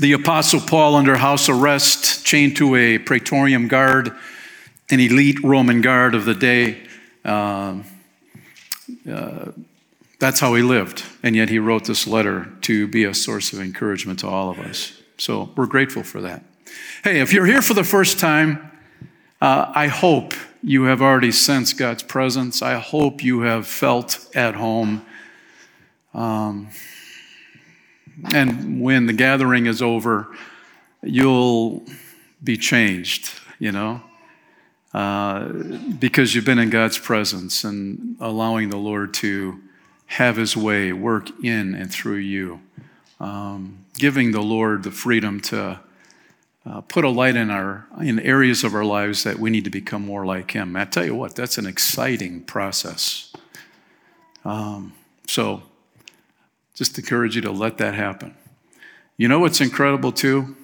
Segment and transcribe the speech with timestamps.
[0.00, 4.10] The Apostle Paul, under house arrest, chained to a praetorium guard,
[4.88, 6.78] an elite Roman guard of the day.
[7.22, 7.80] Uh,
[9.06, 9.52] uh,
[10.18, 11.04] that's how he lived.
[11.22, 14.58] And yet he wrote this letter to be a source of encouragement to all of
[14.58, 14.98] us.
[15.18, 16.44] So we're grateful for that.
[17.04, 18.70] Hey, if you're here for the first time,
[19.42, 20.32] uh, I hope
[20.62, 22.62] you have already sensed God's presence.
[22.62, 25.04] I hope you have felt at home.
[26.14, 26.70] Um,
[28.32, 30.28] and when the gathering is over,
[31.02, 31.84] you'll
[32.42, 34.02] be changed, you know,
[34.92, 35.48] uh,
[35.98, 39.60] because you've been in God's presence and allowing the Lord to
[40.06, 42.60] have his way, work in and through you,
[43.20, 45.80] um, giving the Lord the freedom to
[46.66, 49.70] uh, put a light in our in areas of our lives that we need to
[49.70, 50.76] become more like Him.
[50.76, 53.32] I tell you what, that's an exciting process.
[54.44, 54.92] Um,
[55.26, 55.62] so,
[56.80, 58.34] just encourage you to let that happen.
[59.18, 60.56] You know what's incredible too?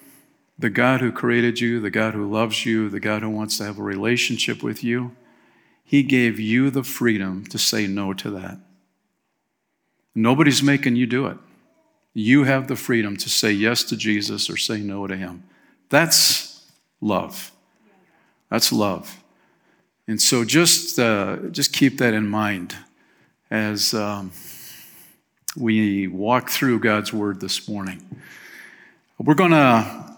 [0.58, 3.64] The God who created you, the God who loves you, the God who wants to
[3.64, 5.14] have a relationship with you,
[5.84, 8.56] He gave you the freedom to say no to that.
[10.14, 11.36] Nobody's making you do it.
[12.14, 15.44] You have the freedom to say yes to Jesus or say no to Him.
[15.90, 16.66] That's
[17.02, 17.52] love.
[18.50, 19.22] That's love.
[20.08, 22.74] And so just, uh, just keep that in mind
[23.50, 24.32] as um,
[25.56, 28.02] we walk through God's Word this morning.
[29.18, 30.16] We're going to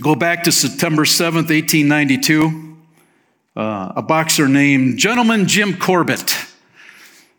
[0.00, 2.76] go back to September 7th, 1892.
[3.56, 6.36] Uh, a boxer named Gentleman Jim Corbett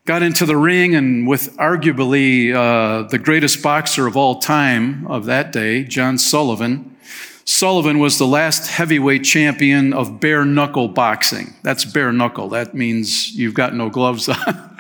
[0.06, 5.26] got into the ring and with arguably uh, the greatest boxer of all time of
[5.26, 6.98] that day, John Sullivan,
[7.46, 11.54] Sullivan was the last heavyweight champion of bare knuckle boxing.
[11.64, 12.50] That's bare knuckle.
[12.50, 14.80] That means you've got no gloves on.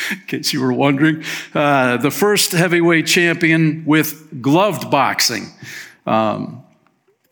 [0.12, 5.48] In case you were wondering, uh, the first heavyweight champion with gloved boxing.
[6.06, 6.64] Um,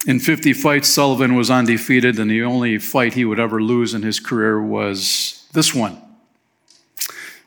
[0.05, 4.03] in 50 fights, Sullivan was undefeated, and the only fight he would ever lose in
[4.03, 6.01] his career was this one.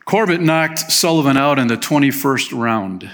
[0.05, 3.09] Corbett knocked Sullivan out in the 21st round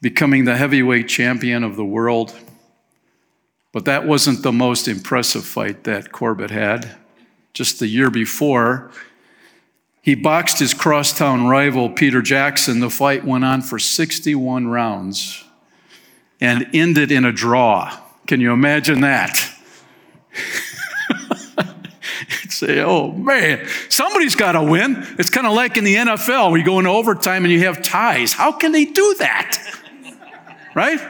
[0.00, 2.36] becoming the heavyweight champion of the world.
[3.72, 6.96] But that wasn't the most impressive fight that Corbett had.
[7.52, 8.90] Just the year before,
[10.02, 12.80] he boxed his crosstown rival, Peter Jackson.
[12.80, 15.44] The fight went on for 61 rounds
[16.40, 17.98] and ended in a draw.
[18.26, 19.38] Can you imagine that?
[22.58, 25.06] say, oh man, somebody's got to win.
[25.18, 27.82] It's kind of like in the NFL where you go into overtime and you have
[27.82, 28.32] ties.
[28.32, 29.58] How can they do that?
[30.74, 31.00] right?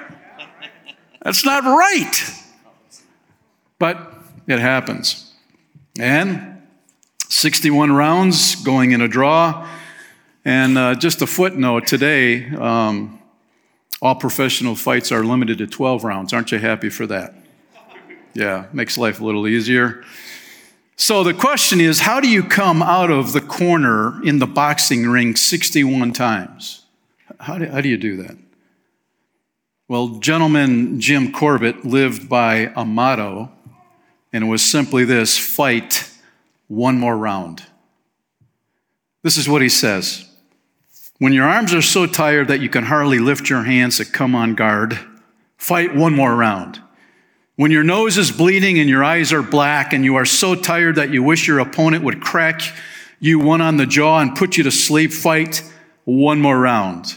[1.23, 2.45] That's not right.
[3.79, 4.15] But
[4.47, 5.35] it happens.
[5.99, 6.58] And
[7.29, 9.69] 61 rounds going in a draw.
[10.45, 13.21] And uh, just a footnote today, um,
[14.01, 16.33] all professional fights are limited to 12 rounds.
[16.33, 17.35] Aren't you happy for that?
[18.35, 20.05] Yeah, makes life a little easier.
[20.97, 25.09] So the question is how do you come out of the corner in the boxing
[25.09, 26.85] ring 61 times?
[27.41, 28.37] How do, how do you do that?
[29.87, 33.51] Well, gentleman Jim Corbett lived by a motto,
[34.33, 36.08] and it was simply this fight
[36.69, 37.65] one more round.
[39.23, 40.29] This is what he says
[41.19, 44.35] When your arms are so tired that you can hardly lift your hands to come
[44.35, 44.99] on guard,
[45.57, 46.81] fight one more round.
[47.57, 50.95] When your nose is bleeding and your eyes are black and you are so tired
[50.95, 52.63] that you wish your opponent would crack
[53.19, 55.65] you one on the jaw and put you to sleep, fight
[56.05, 57.17] one more round.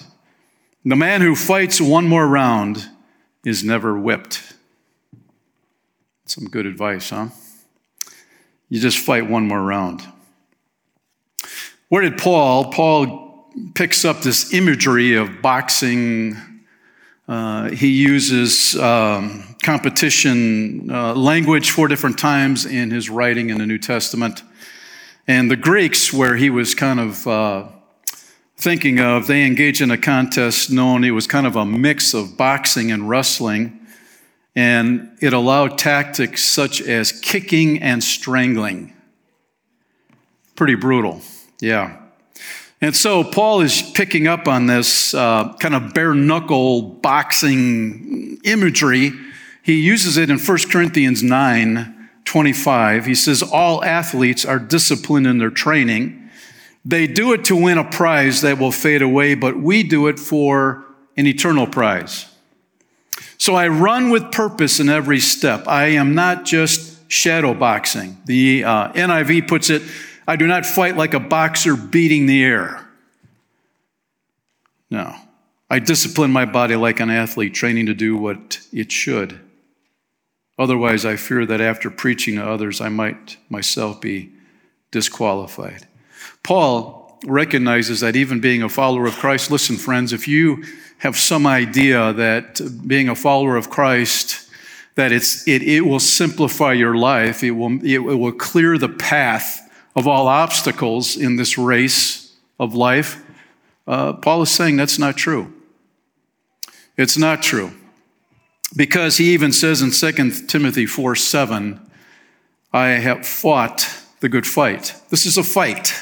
[0.83, 2.89] The man who fights one more round
[3.45, 4.53] is never whipped.
[6.25, 7.27] Some good advice, huh?
[8.71, 10.01] You just fight one more round.
[11.89, 12.71] Where did Paul?
[12.71, 16.37] Paul picks up this imagery of boxing.
[17.27, 23.65] Uh, he uses um, competition uh, language four different times in his writing in the
[23.65, 24.41] New Testament.
[25.27, 27.67] And the Greeks, where he was kind of uh,
[28.55, 32.37] thinking of, they engage in a contest known, it was kind of a mix of
[32.37, 33.80] boxing and wrestling,
[34.55, 38.93] and it allowed tactics such as kicking and strangling.
[40.55, 41.21] Pretty brutal,
[41.59, 41.97] yeah.
[42.81, 49.11] And so Paul is picking up on this uh, kind of bare knuckle boxing imagery.
[49.61, 53.05] He uses it in 1 Corinthians 9 25.
[53.05, 56.29] He says, All athletes are disciplined in their training.
[56.83, 60.19] They do it to win a prize that will fade away, but we do it
[60.19, 60.85] for
[61.17, 62.30] an eternal prize.
[63.41, 65.67] So I run with purpose in every step.
[65.67, 68.21] I am not just shadow boxing.
[68.25, 69.81] The uh, NIV puts it,
[70.27, 72.87] I do not fight like a boxer beating the air.
[74.91, 75.15] No.
[75.71, 79.39] I discipline my body like an athlete, training to do what it should.
[80.59, 84.33] Otherwise, I fear that after preaching to others, I might myself be
[84.91, 85.87] disqualified.
[86.43, 90.63] Paul recognizes that even being a follower of Christ, listen, friends, if you
[90.99, 94.49] have some idea that being a follower of Christ,
[94.95, 99.69] that it's, it, it will simplify your life, it will, it will clear the path
[99.95, 103.21] of all obstacles in this race of life,
[103.87, 105.51] uh, Paul is saying that's not true.
[106.97, 107.71] It's not true.
[108.75, 111.79] Because he even says in 2 Timothy 4 7,
[112.71, 113.89] I have fought
[114.21, 114.95] the good fight.
[115.09, 115.93] This is a fight.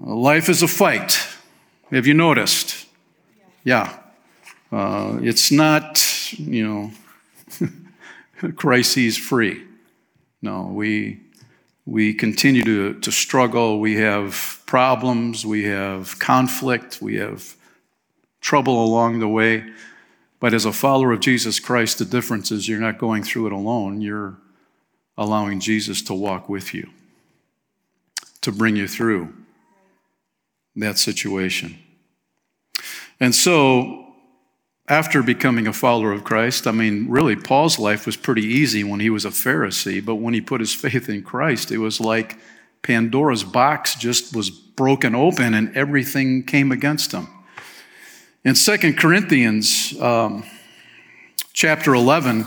[0.00, 1.18] Life is a fight.
[1.90, 2.86] Have you noticed?
[3.64, 3.98] Yeah.
[4.70, 6.92] Uh, it's not, you
[7.58, 9.64] know, crises free.
[10.40, 11.20] No, we,
[11.84, 13.80] we continue to, to struggle.
[13.80, 15.44] We have problems.
[15.44, 17.02] We have conflict.
[17.02, 17.56] We have
[18.40, 19.64] trouble along the way.
[20.38, 23.52] But as a follower of Jesus Christ, the difference is you're not going through it
[23.52, 24.00] alone.
[24.00, 24.38] You're
[25.16, 26.88] allowing Jesus to walk with you,
[28.42, 29.34] to bring you through
[30.76, 31.78] that situation.
[33.20, 34.06] And so,
[34.88, 39.00] after becoming a follower of Christ, I mean, really, Paul's life was pretty easy when
[39.00, 42.38] he was a Pharisee, but when he put his faith in Christ, it was like
[42.82, 47.28] Pandora's box just was broken open and everything came against him.
[48.44, 50.44] In 2 Corinthians um,
[51.52, 52.46] chapter 11,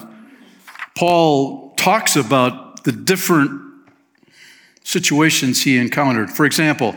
[0.95, 3.61] Paul talks about the different
[4.83, 6.29] situations he encountered.
[6.29, 6.95] For example,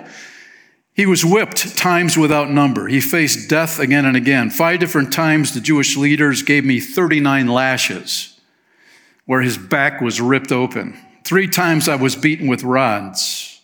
[0.94, 2.86] he was whipped times without number.
[2.86, 4.48] He faced death again and again.
[4.48, 8.38] Five different times the Jewish leaders gave me 39 lashes
[9.26, 10.96] where his back was ripped open.
[11.24, 13.60] Three times I was beaten with rods.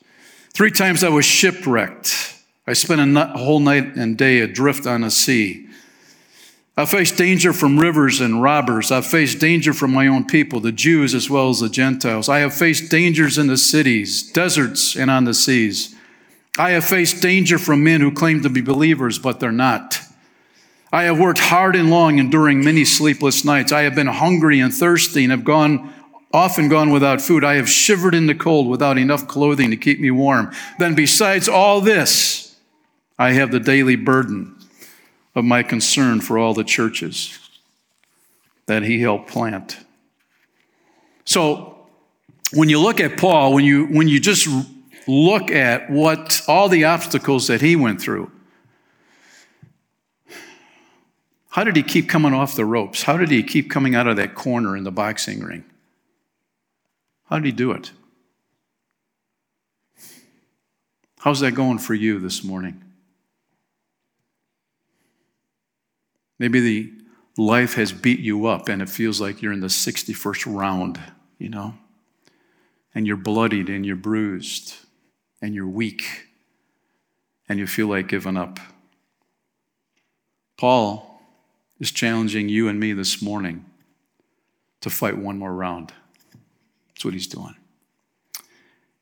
[0.52, 2.34] Three times I was shipwrecked.
[2.66, 5.68] I spent a whole night and day adrift on a sea.
[6.76, 8.90] I faced danger from rivers and robbers.
[8.90, 12.28] I've faced danger from my own people, the Jews as well as the Gentiles.
[12.28, 15.94] I have faced dangers in the cities, deserts, and on the seas.
[16.58, 20.00] I have faced danger from men who claim to be believers, but they're not.
[20.92, 23.70] I have worked hard and long, enduring many sleepless nights.
[23.70, 25.94] I have been hungry and thirsty and have gone
[26.32, 27.44] often gone without food.
[27.44, 30.52] I have shivered in the cold without enough clothing to keep me warm.
[30.78, 32.56] Then, besides all this,
[33.18, 34.56] I have the daily burden
[35.34, 37.38] of my concern for all the churches
[38.66, 39.78] that he helped plant.
[41.24, 41.76] So,
[42.52, 44.48] when you look at Paul, when you, when you just
[45.06, 48.30] look at what all the obstacles that he went through,
[51.50, 53.02] how did he keep coming off the ropes?
[53.02, 55.64] How did he keep coming out of that corner in the boxing ring?
[57.28, 57.90] How did he do it?
[61.18, 62.82] How's that going for you this morning?
[66.38, 66.92] Maybe the
[67.36, 71.00] life has beat you up and it feels like you're in the 61st round,
[71.38, 71.74] you know,
[72.94, 74.74] and you're bloodied and you're bruised
[75.42, 76.26] and you're weak
[77.48, 78.60] and you feel like giving up.
[80.56, 81.20] Paul
[81.78, 83.64] is challenging you and me this morning
[84.80, 85.92] to fight one more round.
[86.88, 87.56] That's what he's doing.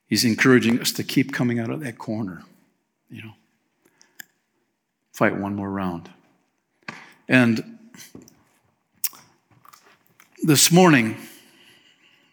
[0.06, 2.44] He's encouraging us to keep coming out of that corner,
[3.11, 3.32] you know.
[5.12, 6.08] Fight one more round.
[7.29, 7.79] And
[10.42, 11.16] this morning,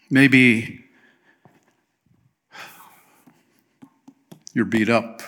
[0.10, 0.85] maybe
[4.56, 5.22] you're beat up.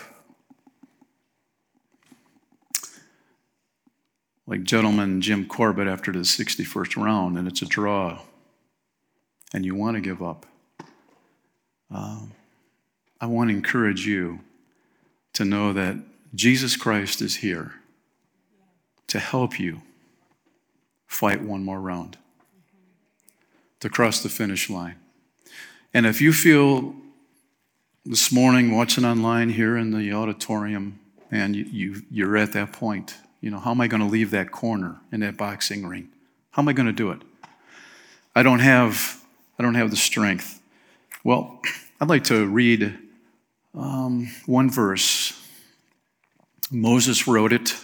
[4.47, 8.19] Like gentleman Jim Corbett after the 61st round, and it's a draw,
[9.53, 10.45] and you want to give up.
[11.91, 12.31] Um,
[13.19, 14.39] I want to encourage you
[15.33, 15.97] to know that
[16.33, 17.73] Jesus Christ is here
[19.07, 19.81] to help you
[21.05, 22.17] fight one more round,
[23.81, 24.95] to cross the finish line.
[25.93, 26.95] And if you feel
[28.07, 30.97] this morning watching online here in the auditorium,
[31.29, 34.31] and you, you, you're at that point, you know, how am I going to leave
[34.31, 36.07] that corner in that boxing ring?
[36.51, 37.21] How am I going to do it?
[38.33, 39.21] I don't have,
[39.59, 40.61] I don't have the strength.
[41.25, 41.61] Well,
[41.99, 42.97] I'd like to read
[43.75, 45.37] um, one verse.
[46.71, 47.75] Moses wrote it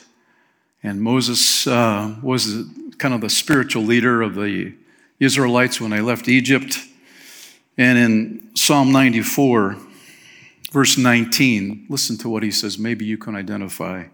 [0.83, 2.63] and Moses uh, was
[2.97, 4.73] kind of the spiritual leader of the
[5.19, 6.79] Israelites when they left Egypt.
[7.77, 9.77] And in Psalm 94,
[10.73, 12.79] verse 19, listen to what he says.
[12.79, 14.05] Maybe you can identify.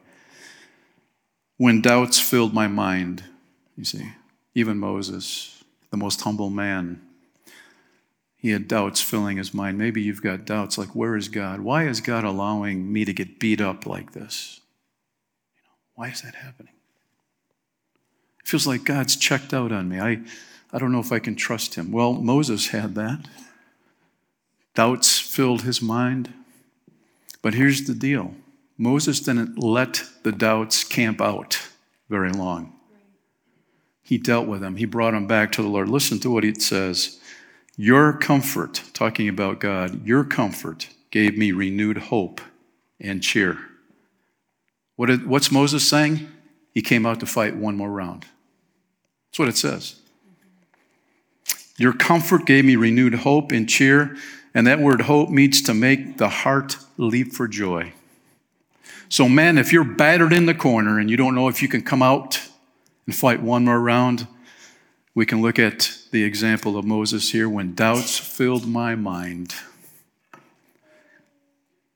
[1.55, 3.23] When doubts filled my mind,
[3.77, 4.11] you see,
[4.53, 7.01] even Moses, the most humble man,
[8.35, 9.77] he had doubts filling his mind.
[9.77, 11.61] Maybe you've got doubts like, where is God?
[11.61, 14.59] Why is God allowing me to get beat up like this?
[15.95, 16.73] Why is that happening?
[18.41, 19.99] It feels like God's checked out on me.
[19.99, 20.19] I,
[20.73, 21.91] I don't know if I can trust him.
[21.91, 23.27] Well, Moses had that.
[24.75, 26.33] Doubts filled his mind.
[27.41, 28.33] But here's the deal
[28.77, 31.61] Moses didn't let the doubts camp out
[32.09, 32.73] very long.
[34.01, 35.89] He dealt with them, he brought them back to the Lord.
[35.89, 37.19] Listen to what he says
[37.77, 42.41] Your comfort, talking about God, your comfort gave me renewed hope
[42.99, 43.57] and cheer.
[44.95, 46.27] What did, what's Moses saying?
[46.73, 48.25] He came out to fight one more round.
[49.31, 49.95] That's what it says.
[51.77, 54.17] Your comfort gave me renewed hope and cheer.
[54.53, 57.93] And that word hope means to make the heart leap for joy.
[59.07, 61.81] So, man, if you're battered in the corner and you don't know if you can
[61.81, 62.41] come out
[63.05, 64.27] and fight one more round,
[65.15, 67.49] we can look at the example of Moses here.
[67.49, 69.55] When doubts filled my mind,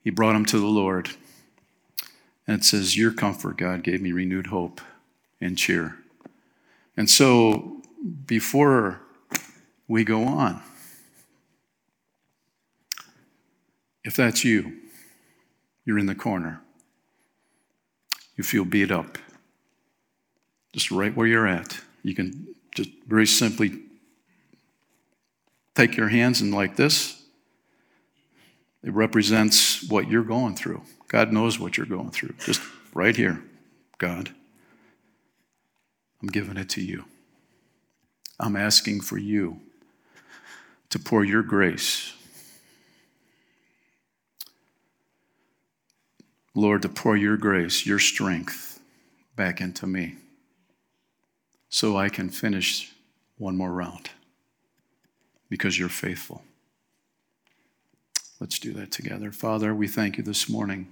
[0.03, 1.09] he brought him to the Lord.
[2.47, 4.81] And it says, Your comfort, God, gave me renewed hope
[5.39, 5.97] and cheer.
[6.95, 7.81] And so,
[8.25, 9.01] before
[9.87, 10.61] we go on,
[14.03, 14.82] if that's you,
[15.85, 16.61] you're in the corner,
[18.35, 19.17] you feel beat up,
[20.71, 23.79] just right where you're at, you can just very simply
[25.75, 27.21] take your hands and like this.
[28.83, 30.81] It represents what you're going through.
[31.07, 32.33] God knows what you're going through.
[32.39, 32.61] Just
[32.93, 33.41] right here,
[33.97, 34.33] God,
[36.21, 37.05] I'm giving it to you.
[38.39, 39.61] I'm asking for you
[40.89, 42.12] to pour your grace.
[46.55, 48.79] Lord, to pour your grace, your strength
[49.35, 50.15] back into me
[51.69, 52.91] so I can finish
[53.37, 54.11] one more round
[55.49, 56.43] because you're faithful.
[58.39, 59.31] Let's do that together.
[59.31, 60.87] Father, we thank you this morning.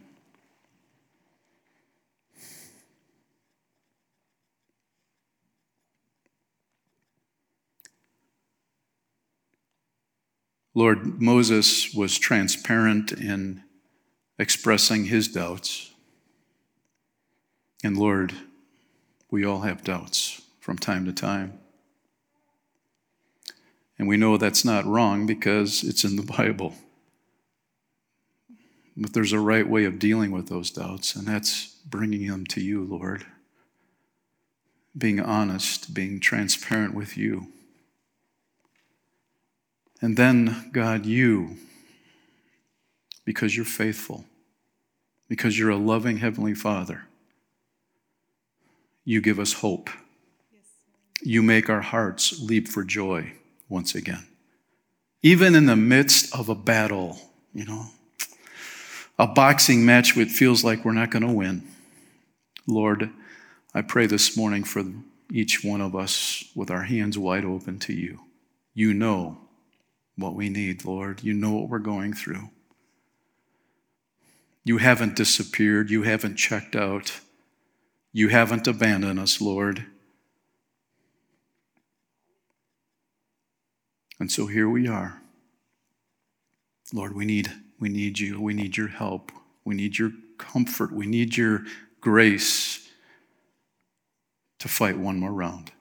[10.74, 13.62] Lord, Moses was transparent in
[14.41, 15.91] expressing his doubts.
[17.83, 18.33] And Lord,
[19.29, 21.60] we all have doubts from time to time.
[24.00, 26.74] And we know that's not wrong because it's in the Bible.
[28.98, 32.62] But there's a right way of dealing with those doubts, and that's bringing them to
[32.62, 33.25] you, Lord.
[34.98, 37.48] Being honest, being transparent with you.
[40.01, 41.57] And then, God, you,
[43.24, 44.25] because you're faithful,
[45.31, 47.03] because you're a loving Heavenly Father,
[49.05, 49.89] you give us hope.
[51.23, 53.31] You make our hearts leap for joy
[53.69, 54.27] once again.
[55.23, 57.17] Even in the midst of a battle,
[57.53, 57.85] you know,
[59.17, 61.65] a boxing match which feels like we're not going to win.
[62.67, 63.09] Lord,
[63.73, 64.83] I pray this morning for
[65.31, 68.19] each one of us with our hands wide open to you.
[68.73, 69.38] You know
[70.17, 71.23] what we need, Lord.
[71.23, 72.50] You know what we're going through.
[74.63, 75.89] You haven't disappeared.
[75.89, 77.20] You haven't checked out.
[78.13, 79.86] You haven't abandoned us, Lord.
[84.20, 85.20] And so here we are.
[86.94, 88.39] Lord, we need, we need you.
[88.39, 89.32] We need your help.
[89.65, 90.91] We need your comfort.
[90.91, 91.63] We need your
[92.01, 92.88] grace
[94.60, 95.72] to fight one more round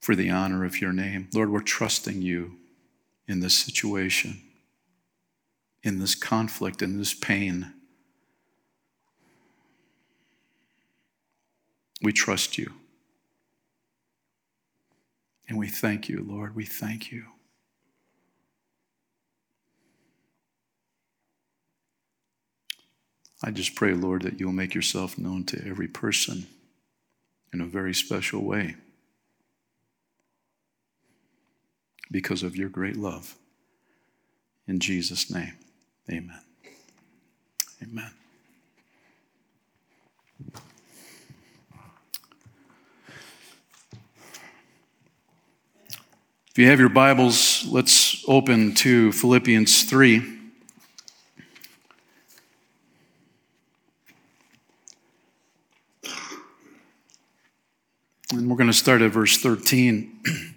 [0.00, 1.28] for the honor of your name.
[1.34, 2.52] Lord, we're trusting you
[3.28, 4.40] in this situation,
[5.82, 7.72] in this conflict, in this pain.
[12.02, 12.72] We trust you.
[15.48, 16.56] And we thank you, Lord.
[16.56, 17.24] We thank you.
[23.42, 26.46] I just pray, Lord, that you'll make yourself known to every person
[27.52, 28.76] in a very special way
[32.10, 33.36] because of your great love.
[34.66, 35.54] In Jesus' name,
[36.10, 36.40] amen.
[37.82, 38.10] Amen.
[46.56, 50.36] If you have your Bibles, let's open to Philippians 3.
[58.32, 60.20] And we're going to start at verse 13.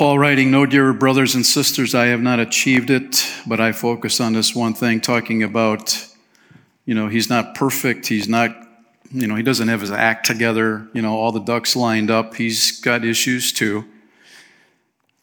[0.00, 4.18] Paul writing, No, dear brothers and sisters, I have not achieved it, but I focus
[4.18, 6.08] on this one thing, talking about,
[6.86, 8.06] you know, he's not perfect.
[8.06, 8.66] He's not
[9.12, 12.34] you know, he doesn't have his act together, you know, all the ducks lined up.
[12.36, 13.84] He's got issues too.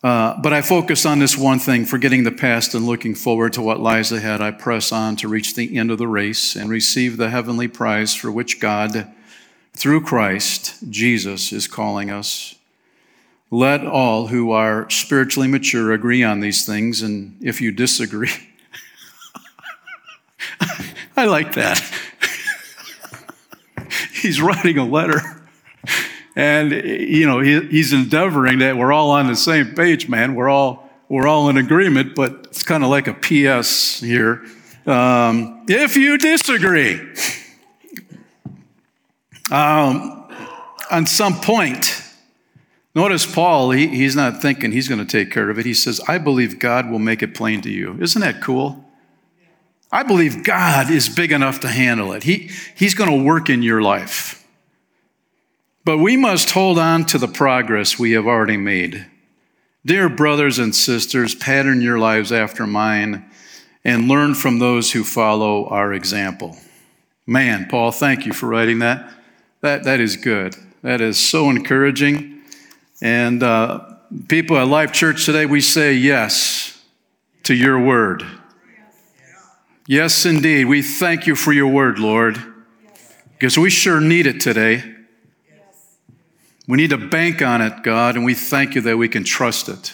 [0.03, 3.63] Uh, but I focus on this one thing, forgetting the past and looking forward to
[3.63, 4.41] what lies ahead.
[4.41, 8.13] I press on to reach the end of the race and receive the heavenly prize
[8.13, 9.11] for which God,
[9.73, 12.56] through Christ Jesus, is calling us.
[13.49, 18.31] Let all who are spiritually mature agree on these things, and if you disagree,
[21.17, 21.81] I like that.
[24.13, 25.37] He's writing a letter
[26.37, 30.35] and, you know, he, he's endeavoring that we're all on the same page, man.
[30.35, 34.45] We're all, we're all in agreement, but it's kind of like a PS here.
[34.85, 37.01] Um, if you disagree,
[39.49, 40.31] um,
[40.91, 42.03] on some point,
[42.97, 45.65] notice Paul, he, he's not thinking he's going to take care of it.
[45.65, 47.97] He says, I believe God will make it plain to you.
[48.01, 48.83] Isn't that cool?
[49.91, 52.23] I believe God is big enough to handle it.
[52.23, 54.45] He, he's going to work in your life.
[55.85, 59.05] But we must hold on to the progress we have already made.
[59.85, 63.29] Dear brothers and sisters, pattern your lives after mine
[63.85, 66.57] and learn from those who follow our example.
[67.25, 69.09] Man, Paul, thank you for writing that.
[69.61, 70.55] That, that is good.
[70.81, 72.36] That is so encouraging.
[73.01, 73.95] And uh,
[74.27, 76.83] people at Life Church today, we say yes
[77.43, 78.25] to your word.
[79.85, 80.65] Yes, indeed.
[80.65, 82.37] We thank you for your word, Lord,
[83.33, 84.95] because we sure need it today.
[86.67, 89.69] We need to bank on it, God, and we thank you that we can trust
[89.69, 89.93] it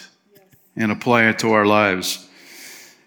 [0.74, 2.28] and apply it to our lives.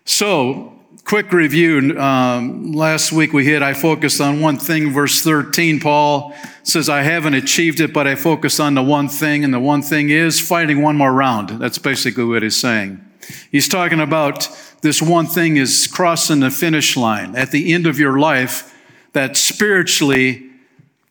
[0.05, 0.76] So,
[1.07, 1.97] quick review.
[1.97, 5.79] Um, last week we hit, I focused on one thing, verse 13.
[5.79, 9.59] Paul says, I haven't achieved it, but I focus on the one thing, and the
[9.59, 11.61] one thing is fighting one more round.
[11.61, 13.01] That's basically what he's saying.
[13.49, 14.49] He's talking about
[14.81, 18.77] this one thing is crossing the finish line at the end of your life,
[19.13, 20.49] that spiritually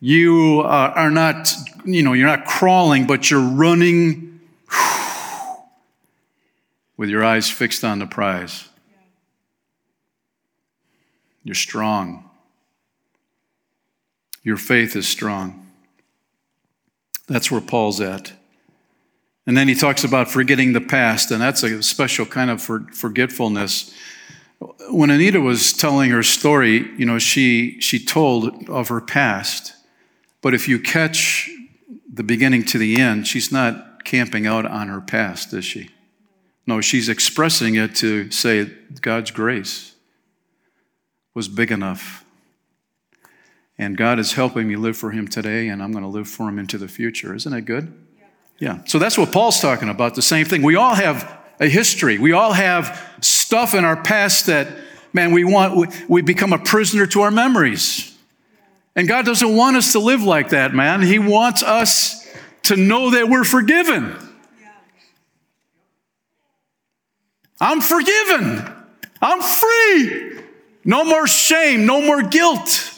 [0.01, 1.51] you uh, are not
[1.87, 4.41] you know, you're not crawling, but you're running
[6.99, 8.69] with your eyes fixed on the prize.
[11.47, 12.29] You're strong.
[14.43, 15.65] Your faith is strong.
[17.29, 18.33] That's where Paul's at.
[19.47, 22.81] And then he talks about forgetting the past, and that's a special kind of for,
[22.93, 23.95] forgetfulness.
[24.91, 29.73] When Anita was telling her story, you know, she, she told of her past.
[30.43, 31.49] But if you catch
[32.13, 35.91] the beginning to the end, she's not camping out on her past, is she?
[36.67, 38.65] No, she's expressing it to say
[39.01, 39.93] God's grace
[41.37, 42.25] was big enough.
[43.77, 46.49] And God is helping me live for Him today, and I'm going to live for
[46.49, 47.35] Him into the future.
[47.35, 47.93] Isn't that good?
[48.59, 48.83] Yeah.
[48.87, 50.63] So that's what Paul's talking about, the same thing.
[50.63, 54.67] We all have a history, we all have stuff in our past that,
[55.13, 58.17] man, we want, we become a prisoner to our memories.
[58.95, 61.03] And God doesn't want us to live like that, man.
[61.03, 62.27] He wants us
[62.63, 64.17] to know that we're forgiven.
[67.61, 68.73] I'm forgiven.
[69.21, 70.46] I'm free.
[70.87, 72.93] No more shame, no more guilt.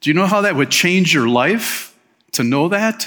[0.00, 1.96] Do you know how that would change your life
[2.32, 3.06] to know that?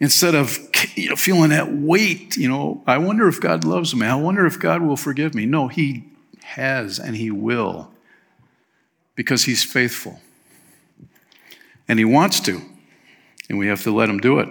[0.00, 0.58] Instead of
[0.96, 4.06] you know, feeling that weight, you know, I wonder if God loves me.
[4.06, 5.46] I wonder if God will forgive me.
[5.46, 6.04] No, He
[6.42, 7.94] has and He will
[9.14, 10.20] because he's faithful.
[11.88, 12.60] And he wants to,
[13.48, 14.48] and we have to let him do it.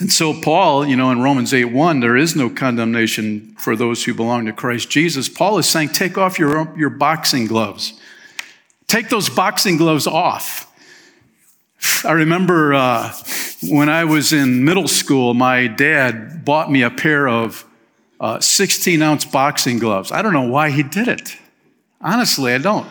[0.00, 4.04] And so, Paul, you know, in Romans 8 1, there is no condemnation for those
[4.04, 5.28] who belong to Christ Jesus.
[5.28, 8.00] Paul is saying, take off your, your boxing gloves.
[8.86, 10.64] Take those boxing gloves off.
[12.04, 13.12] I remember uh,
[13.68, 17.64] when I was in middle school, my dad bought me a pair of
[18.20, 20.10] uh, 16 ounce boxing gloves.
[20.12, 21.36] I don't know why he did it.
[22.00, 22.86] Honestly, I don't.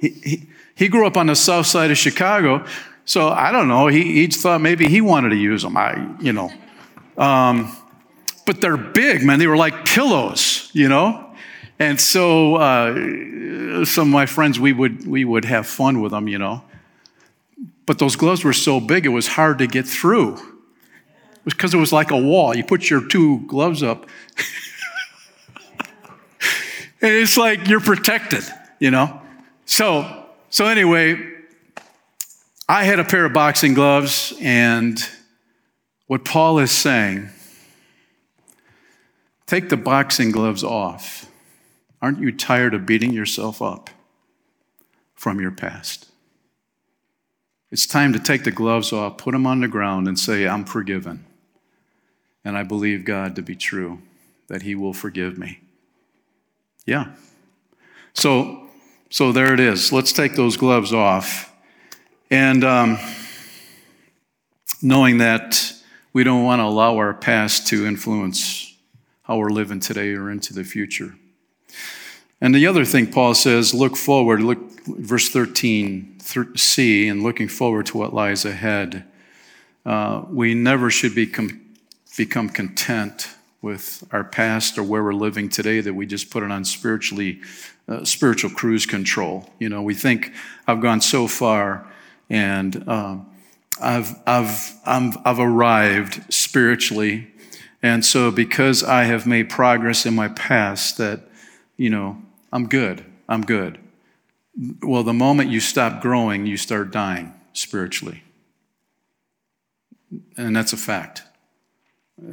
[0.00, 2.64] He, he, grew up on the south side of Chicago,
[3.08, 3.86] so I don't know.
[3.86, 5.78] He, he thought maybe he wanted to use them.
[5.78, 6.52] I, you know.
[7.16, 7.74] Um,
[8.44, 9.38] but they're big, man.
[9.38, 11.34] They were like pillows, you know?
[11.78, 16.28] And so uh, some of my friends, we would, we would have fun with them,
[16.28, 16.62] you know?
[17.86, 20.34] But those gloves were so big, it was hard to get through.
[20.34, 22.54] It was because it was like a wall.
[22.54, 24.06] You put your two gloves up,
[27.00, 28.44] and it's like you're protected,
[28.78, 29.18] you know?
[29.64, 31.37] So, so anyway,
[32.68, 35.00] I had a pair of boxing gloves, and
[36.06, 37.30] what Paul is saying
[39.46, 41.30] take the boxing gloves off.
[42.02, 43.88] Aren't you tired of beating yourself up
[45.14, 46.10] from your past?
[47.70, 50.64] It's time to take the gloves off, put them on the ground, and say, I'm
[50.64, 51.24] forgiven.
[52.44, 54.00] And I believe God to be true,
[54.48, 55.60] that He will forgive me.
[56.84, 57.12] Yeah.
[58.12, 58.68] So
[59.10, 59.90] so there it is.
[59.90, 61.47] Let's take those gloves off.
[62.30, 62.98] And um,
[64.82, 65.72] knowing that
[66.12, 68.74] We don't want to allow our past to influence
[69.22, 71.14] how we're living today or into the future.
[72.40, 76.18] And the other thing Paul says, look forward, look verse 13
[76.56, 79.04] c, and looking forward to what lies ahead.
[79.86, 81.60] Uh, we never should be com-
[82.16, 83.28] become content
[83.62, 87.40] with our past or where we're living today that we just put it on spiritually
[87.88, 89.48] uh, spiritual cruise control.
[89.58, 90.32] You know, we think
[90.66, 91.86] I've gone so far
[92.30, 93.26] and um,
[93.80, 97.28] I've, I've, i I've arrived spiritually.
[97.82, 101.20] And so because I have made progress in my past that,
[101.76, 102.20] you know,
[102.52, 103.78] I'm good, I'm good.
[104.82, 108.24] Well, the moment you stop growing, you start dying spiritually.
[110.36, 111.22] And that's a fact.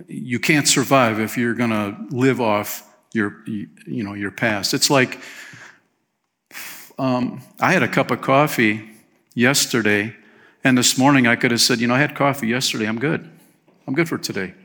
[0.08, 4.74] You can't survive if you're going to live off your, you know, your past.
[4.74, 5.20] It's like
[6.98, 8.95] um, I had a cup of coffee
[9.36, 10.16] yesterday,
[10.64, 12.88] and this morning I could have said, you know, I had coffee yesterday.
[12.88, 13.30] I'm good.
[13.86, 14.56] I'm good for today.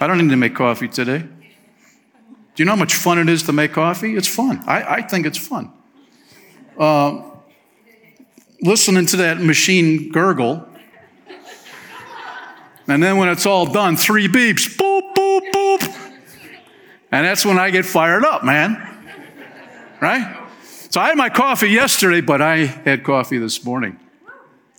[0.00, 1.20] I don't need to make coffee today.
[1.20, 4.16] Do you know how much fun it is to make coffee?
[4.16, 4.62] It's fun.
[4.66, 5.72] I, I think it's fun.
[6.78, 7.22] Uh,
[8.60, 10.68] listening to that machine gurgle,
[12.86, 16.10] and then when it's all done, three beeps, boop, boop, boop.
[17.10, 18.76] And that's when I get fired up, man.
[20.00, 20.43] Right?
[20.94, 23.98] So I had my coffee yesterday, but I had coffee this morning.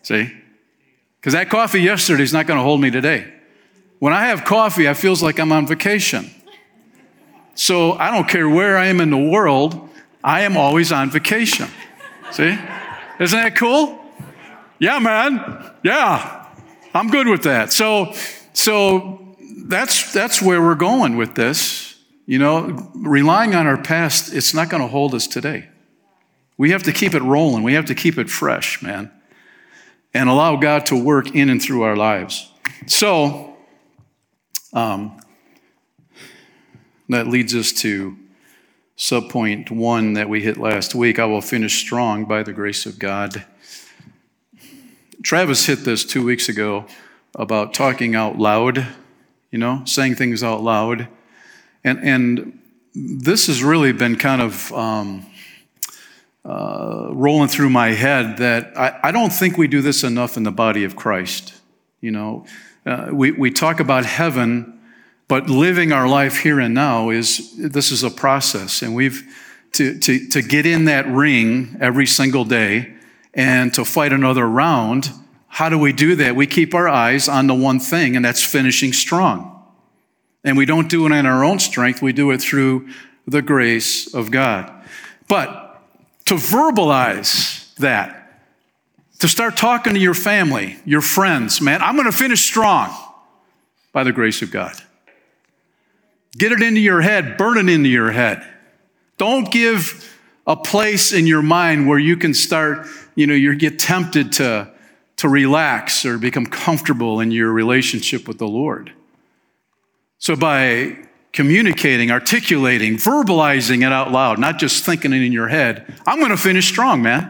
[0.01, 0.31] See?
[1.19, 3.33] Because that coffee yesterday is not going to hold me today.
[3.99, 6.31] When I have coffee, it feels like I'm on vacation.
[7.55, 9.89] So I don't care where I am in the world,
[10.23, 11.67] I am always on vacation.
[12.31, 12.57] See?
[13.19, 14.01] Isn't that cool?
[14.79, 15.69] Yeah, man.
[15.83, 16.45] Yeah.
[16.93, 17.73] I'm good with that.
[17.73, 18.13] So
[18.53, 22.01] so that's that's where we're going with this.
[22.25, 25.71] You know, relying on our past, it's not going to hold us today.
[26.57, 27.63] We have to keep it rolling.
[27.63, 29.11] We have to keep it fresh, man,
[30.13, 32.51] and allow God to work in and through our lives.
[32.87, 33.57] So,
[34.73, 35.19] um,
[37.09, 38.17] that leads us to
[38.97, 41.19] subpoint one that we hit last week.
[41.19, 43.45] I will finish strong by the grace of God.
[45.21, 46.85] Travis hit this two weeks ago
[47.35, 48.87] about talking out loud,
[49.51, 51.07] you know, saying things out loud.
[51.83, 52.59] And, and
[52.93, 55.25] this has really been kind of um,
[56.45, 60.43] uh, rolling through my head that I, I, don't think we do this enough in
[60.43, 61.55] the body of Christ.
[62.01, 62.45] You know,
[62.85, 64.79] uh, we, we talk about heaven,
[65.27, 69.23] but living our life here and now is this is a process, and we've
[69.71, 72.93] to, to, to get in that ring every single day
[73.33, 75.09] and to fight another round.
[75.47, 76.35] How do we do that?
[76.35, 79.51] We keep our eyes on the one thing, and that's finishing strong.
[80.43, 82.87] And we don't do it in our own strength, we do it through
[83.25, 84.71] the grace of God.
[85.27, 85.64] But
[86.25, 88.41] to verbalize that,
[89.19, 92.93] to start talking to your family, your friends, man, I'm going to finish strong
[93.93, 94.75] by the grace of God.
[96.37, 98.45] Get it into your head, burn it into your head.
[99.17, 100.11] Don't give
[100.45, 104.71] a place in your mind where you can start, you know, you get tempted to,
[105.17, 108.91] to relax or become comfortable in your relationship with the Lord.
[110.17, 110.97] So by
[111.35, 115.93] communicating, articulating, verbalizing it out loud, not just thinking it in your head.
[116.07, 117.29] I'm going to finish strong, man.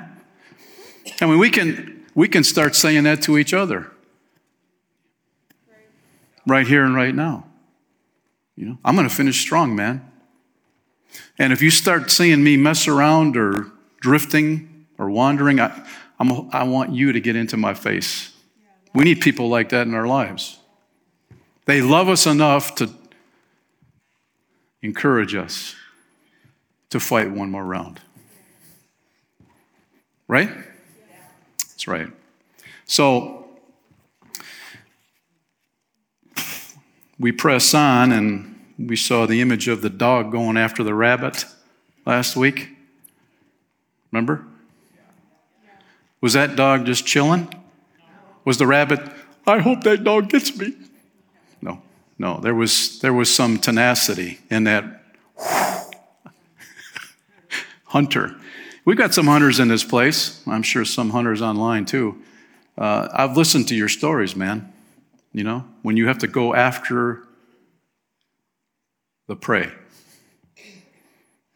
[1.20, 3.92] I mean, we can, we can start saying that to each other
[6.46, 7.48] right here and right now.
[8.56, 10.10] You know, I'm going to finish strong, man.
[11.40, 15.84] And if you start seeing me mess around or drifting or wandering, I,
[16.20, 18.34] I'm, I want you to get into my face.
[18.94, 20.60] We need people like that in our lives.
[21.66, 22.94] They love us enough to
[24.86, 25.76] encourage us
[26.92, 28.00] to fight one more round.
[30.28, 30.50] Right?
[31.58, 32.08] That's right.
[32.86, 33.48] So
[37.18, 41.46] we press on, and we saw the image of the dog going after the rabbit
[42.06, 42.70] last week.
[44.12, 44.46] Remember?
[46.22, 47.52] Was that dog just chilling?
[48.46, 49.00] Was the rabbit,
[49.48, 50.76] I hope that dog gets me?
[52.18, 55.04] No, there was, there was some tenacity in that
[57.86, 58.36] hunter.
[58.86, 60.42] We've got some hunters in this place.
[60.48, 62.22] I'm sure some hunters online too.
[62.78, 64.72] Uh, I've listened to your stories, man.
[65.34, 67.24] You know, when you have to go after
[69.28, 69.72] the prey,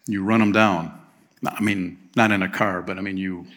[0.08, 1.00] you run them down.
[1.46, 3.48] I mean, not in a car, but I mean, you,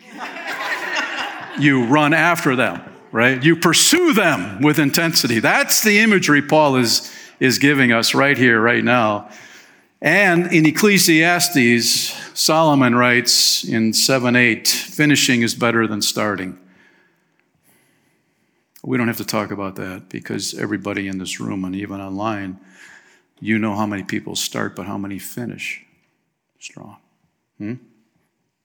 [1.59, 3.45] you run after them right?
[3.45, 5.39] You pursue them with intensity.
[5.39, 9.29] That's the imagery Paul is, is giving us right here, right now.
[10.01, 16.59] And in Ecclesiastes, Solomon writes in 7 8, finishing is better than starting.
[18.83, 22.59] We don't have to talk about that because everybody in this room and even online,
[23.39, 25.85] you know how many people start, but how many finish
[26.59, 26.97] strong.
[27.59, 27.75] Hmm?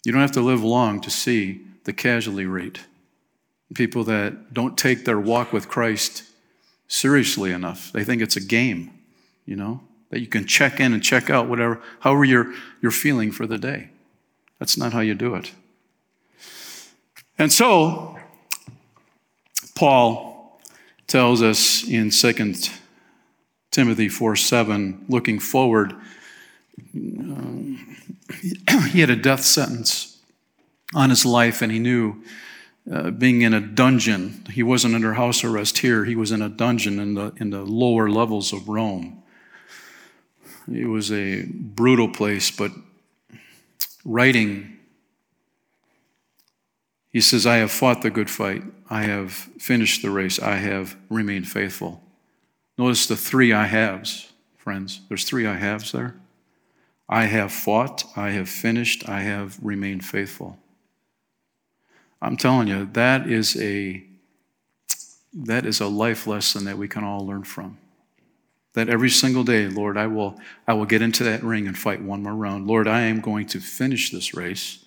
[0.04, 2.80] You don't have to live long to see the casualty rate.
[3.74, 6.24] People that don't take their walk with Christ
[6.88, 7.92] seriously enough.
[7.92, 8.92] They think it's a game,
[9.46, 13.32] you know, that you can check in and check out whatever, however you're, you're feeling
[13.32, 13.90] for the day.
[14.60, 15.52] That's not how you do it.
[17.38, 18.18] And so,
[19.76, 20.60] Paul
[21.06, 22.54] tells us in 2
[23.72, 25.94] Timothy 4 7, looking forward,
[26.96, 27.98] um,
[28.90, 30.18] he had a death sentence
[30.96, 32.24] on his life, and he knew
[32.92, 36.50] uh, being in a dungeon, he wasn't under house arrest here, he was in a
[36.50, 39.22] dungeon in the, in the lower levels of Rome.
[40.72, 42.72] It was a brutal place, but
[44.04, 44.78] writing
[47.18, 48.62] he says, I have fought the good fight.
[48.92, 50.40] I have finished the race.
[50.40, 52.04] I have remained faithful.
[52.78, 55.02] Notice the three I haves, friends.
[55.08, 56.16] There's three I haves there.
[57.10, 60.60] I have fought, I have finished, I have remained faithful.
[62.22, 64.04] I'm telling you, that is a
[65.34, 67.78] that is a life lesson that we can all learn from.
[68.74, 72.02] That every single day, Lord, I will I will get into that ring and fight
[72.02, 72.68] one more round.
[72.68, 74.84] Lord, I am going to finish this race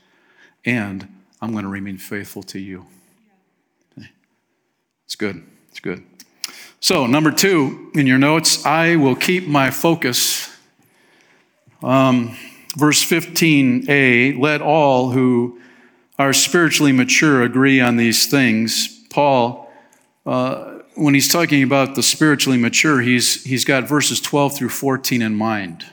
[0.65, 1.09] and
[1.41, 2.87] I'm going to remain faithful to you.
[3.97, 4.09] Okay.
[5.07, 5.43] It's good.
[5.71, 6.03] It's good.
[6.81, 10.49] So, number two in your notes, I will keep my focus.
[11.83, 12.37] Um,
[12.77, 15.60] verse 15a let all who
[16.21, 19.03] are spiritually mature agree on these things.
[19.09, 19.73] Paul,
[20.27, 25.23] uh, when he's talking about the spiritually mature, he's, he's got verses 12 through 14
[25.23, 25.87] in mind.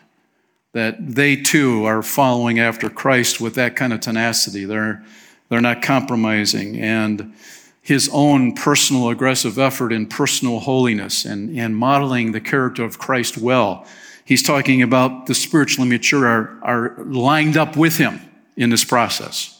[0.73, 4.65] That they too are following after Christ with that kind of tenacity.
[4.65, 5.01] They're,
[5.47, 6.77] they're not compromising.
[6.77, 7.33] And
[7.81, 13.37] his own personal aggressive effort in personal holiness and, and modeling the character of Christ
[13.37, 13.87] well.
[14.25, 18.19] He's talking about the spiritually mature are, are lined up with him
[18.57, 19.56] in this process.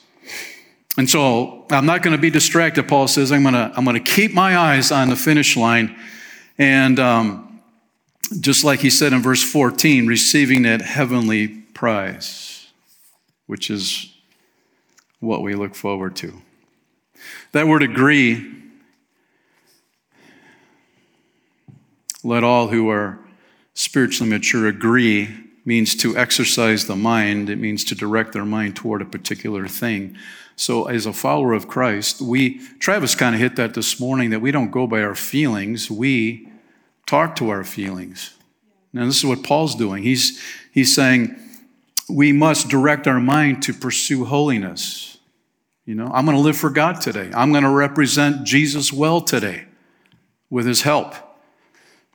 [0.97, 2.87] And so I'm not going to be distracted.
[2.87, 5.95] Paul says, I'm going to, I'm going to keep my eyes on the finish line.
[6.57, 7.61] And um,
[8.39, 12.67] just like he said in verse 14, receiving that heavenly prize,
[13.45, 14.11] which is
[15.19, 16.41] what we look forward to.
[17.51, 18.55] That word agree,
[22.23, 23.19] let all who are
[23.75, 25.29] spiritually mature agree,
[25.63, 27.49] means to exercise the mind.
[27.49, 30.17] It means to direct their mind toward a particular thing.
[30.59, 34.39] So, as a follower of Christ, we, Travis kind of hit that this morning, that
[34.39, 36.49] we don't go by our feelings, we
[37.05, 38.33] talk to our feelings.
[38.91, 40.01] Now, this is what Paul's doing.
[40.01, 41.39] He's, he's saying,
[42.09, 45.19] we must direct our mind to pursue holiness.
[45.85, 47.29] You know, I'm going to live for God today.
[47.35, 49.65] I'm going to represent Jesus well today
[50.49, 51.13] with his help.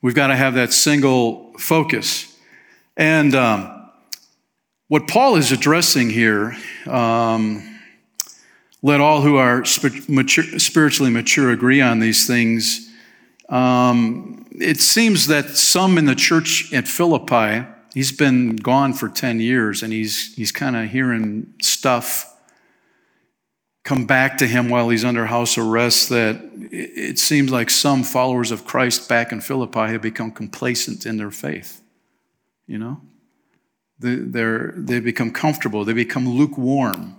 [0.01, 2.37] We've got to have that single focus.
[2.97, 3.89] And um,
[4.89, 7.72] what Paul is addressing here, um,
[8.83, 9.63] let all who are
[10.07, 12.91] mature, spiritually mature agree on these things.
[13.49, 19.39] Um, it seems that some in the church at Philippi, He's been gone for 10
[19.39, 22.29] years and he's, he's kind of hearing stuff
[23.83, 26.41] come back to him while he's under house arrest that
[26.71, 31.29] it seems like some followers of Christ back in Philippi have become complacent in their
[31.29, 31.81] faith.
[32.65, 33.01] You know?
[33.99, 37.15] They're, they become comfortable, they become lukewarm,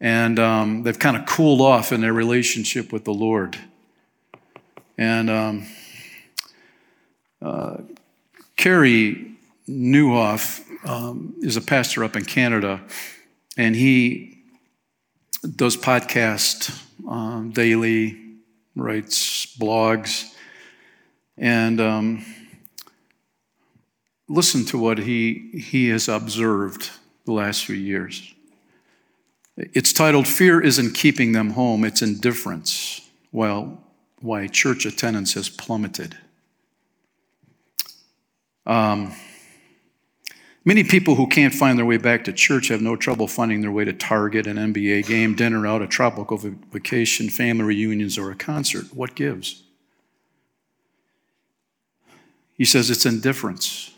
[0.00, 3.56] and um, they've kind of cooled off in their relationship with the Lord.
[4.98, 5.66] And um,
[7.42, 7.78] uh,
[8.56, 9.32] Carey
[9.68, 12.80] Nieuwhof um, is a pastor up in Canada,
[13.56, 14.38] and he
[15.54, 18.18] does podcast um, daily,
[18.74, 20.32] writes blogs,
[21.36, 22.24] and um,
[24.28, 26.90] listen to what he he has observed
[27.24, 28.32] the last few years.
[29.56, 33.00] It's titled "Fear Isn't Keeping Them Home; It's Indifference."
[33.32, 33.82] Well,
[34.20, 36.16] why church attendance has plummeted.
[38.64, 39.12] Um,
[40.66, 43.70] Many people who can't find their way back to church have no trouble finding their
[43.70, 46.38] way to Target, an NBA game, dinner out, a tropical
[46.72, 48.92] vacation, family reunions, or a concert.
[48.92, 49.62] What gives?
[52.54, 53.92] He says it's indifference.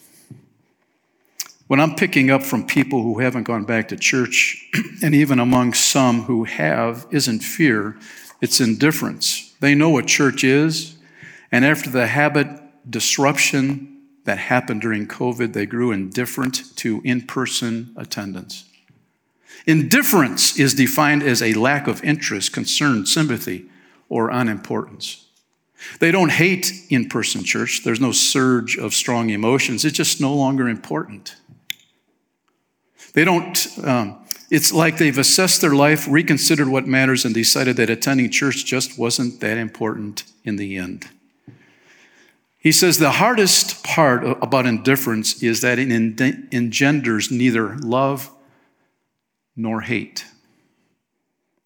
[1.69, 4.67] What I'm picking up from people who haven't gone back to church,
[5.03, 7.99] and even among some who have, isn't fear,
[8.41, 9.55] it's indifference.
[9.61, 10.97] They know what church is,
[11.53, 12.49] and after the habit
[12.91, 18.65] disruption that happened during COVID, they grew indifferent to in person attendance.
[19.67, 23.69] Indifference is defined as a lack of interest, concern, sympathy,
[24.09, 25.27] or unimportance.
[26.01, 27.83] They don't hate in person church.
[27.85, 29.85] There's no surge of strong emotions.
[29.85, 31.37] It's just no longer important.
[33.15, 34.19] They don't, um,
[34.51, 38.99] it's like they've assessed their life, reconsidered what matters, and decided that attending church just
[38.99, 41.09] wasn't that important in the end.
[42.59, 45.91] He says the hardest part about indifference is that it
[46.53, 48.31] engenders neither love
[49.57, 50.25] nor hate.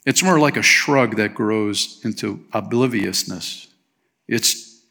[0.05, 3.69] It's more like a shrug that grows into obliviousness.
[4.29, 4.83] It's,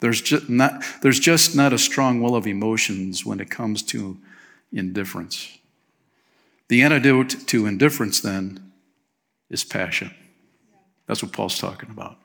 [0.00, 4.18] there's, just not, there's just not a strong well of emotions when it comes to
[4.72, 5.58] indifference.
[6.70, 8.70] The antidote to indifference, then,
[9.50, 10.14] is passion.
[11.08, 12.16] That's what Paul's talking about.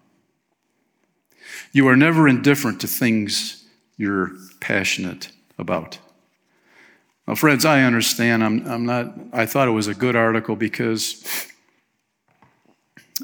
[1.71, 3.65] You are never indifferent to things
[3.97, 5.97] you're passionate about.
[7.27, 8.43] Now, friends, I understand.
[8.43, 11.25] I'm, I'm not, I thought it was a good article because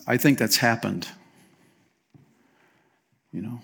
[0.07, 1.07] I think that's happened.
[3.31, 3.61] You know?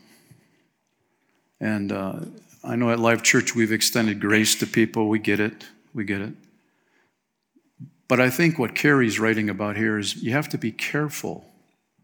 [1.59, 2.19] And uh,
[2.63, 5.09] I know at Life Church we've extended grace to people.
[5.09, 5.65] We get it.
[5.95, 6.33] We get it.
[8.07, 11.45] But I think what Carey's writing about here is you have to be careful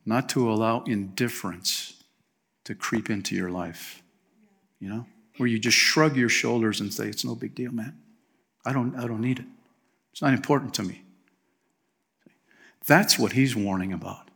[0.06, 2.04] not to allow indifference
[2.66, 4.02] to creep into your life.
[4.80, 5.06] You know?
[5.38, 7.98] Where you just shrug your shoulders and say, it's no big deal, man.
[8.66, 9.46] I don't, I don't need it.
[10.12, 11.02] It's not important to me.
[12.86, 14.30] That's what he's warning about.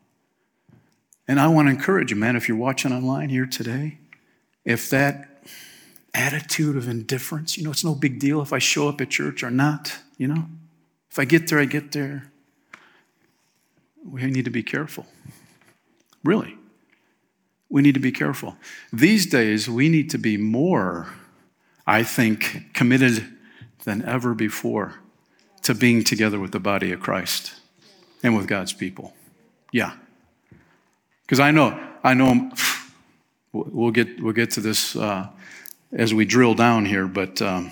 [1.27, 3.97] And I want to encourage you, man, if you're watching online here today,
[4.63, 5.43] if that
[6.13, 9.43] attitude of indifference, you know, it's no big deal if I show up at church
[9.43, 10.45] or not, you know,
[11.17, 12.31] if I get there, I get there.
[14.05, 15.07] We need to be careful.
[16.23, 16.55] Really.
[17.69, 18.55] We need to be careful.
[18.93, 21.07] These days, we need to be more,
[21.87, 23.35] I think, committed
[23.83, 24.99] than ever before
[25.63, 27.55] to being together with the body of Christ
[28.21, 29.15] and with God's people.
[29.71, 29.93] Yeah.
[31.23, 32.51] Because I know, I know,
[33.53, 35.29] we'll get, we'll get to this uh,
[35.91, 37.71] as we drill down here, but um,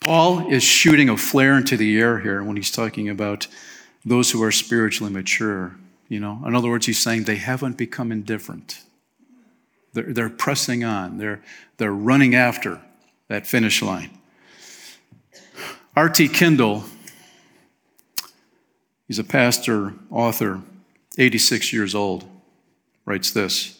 [0.00, 3.46] Paul is shooting a flare into the air here when he's talking about
[4.04, 5.76] those who are spiritually mature.
[6.08, 8.80] You know, in other words, he's saying they haven't become indifferent.
[9.92, 11.18] They're, they're pressing on.
[11.18, 11.42] They're,
[11.76, 12.80] they're running after
[13.28, 14.10] that finish line.
[15.96, 16.28] R.T.
[16.28, 16.84] Kendall,
[19.08, 20.62] he's a pastor, author,
[21.18, 22.24] 86 years old,
[23.04, 23.77] writes this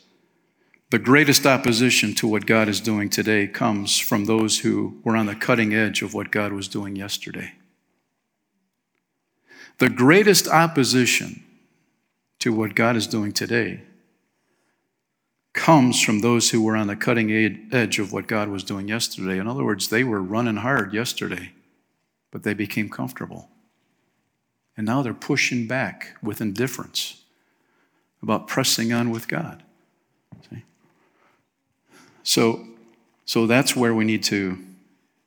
[0.91, 5.27] The greatest opposition to what God is doing today comes from those who were on
[5.27, 7.53] the cutting edge of what God was doing yesterday.
[9.77, 11.45] The greatest opposition
[12.39, 13.83] to what God is doing today
[15.53, 17.31] comes from those who were on the cutting
[17.73, 19.39] edge of what God was doing yesterday.
[19.39, 21.53] In other words, they were running hard yesterday,
[22.31, 23.51] but they became comfortable.
[24.77, 27.23] And now they're pushing back with indifference
[28.23, 29.63] about pressing on with God.
[30.49, 30.63] See?
[32.29, 32.67] So,
[33.25, 34.59] so that's where we need to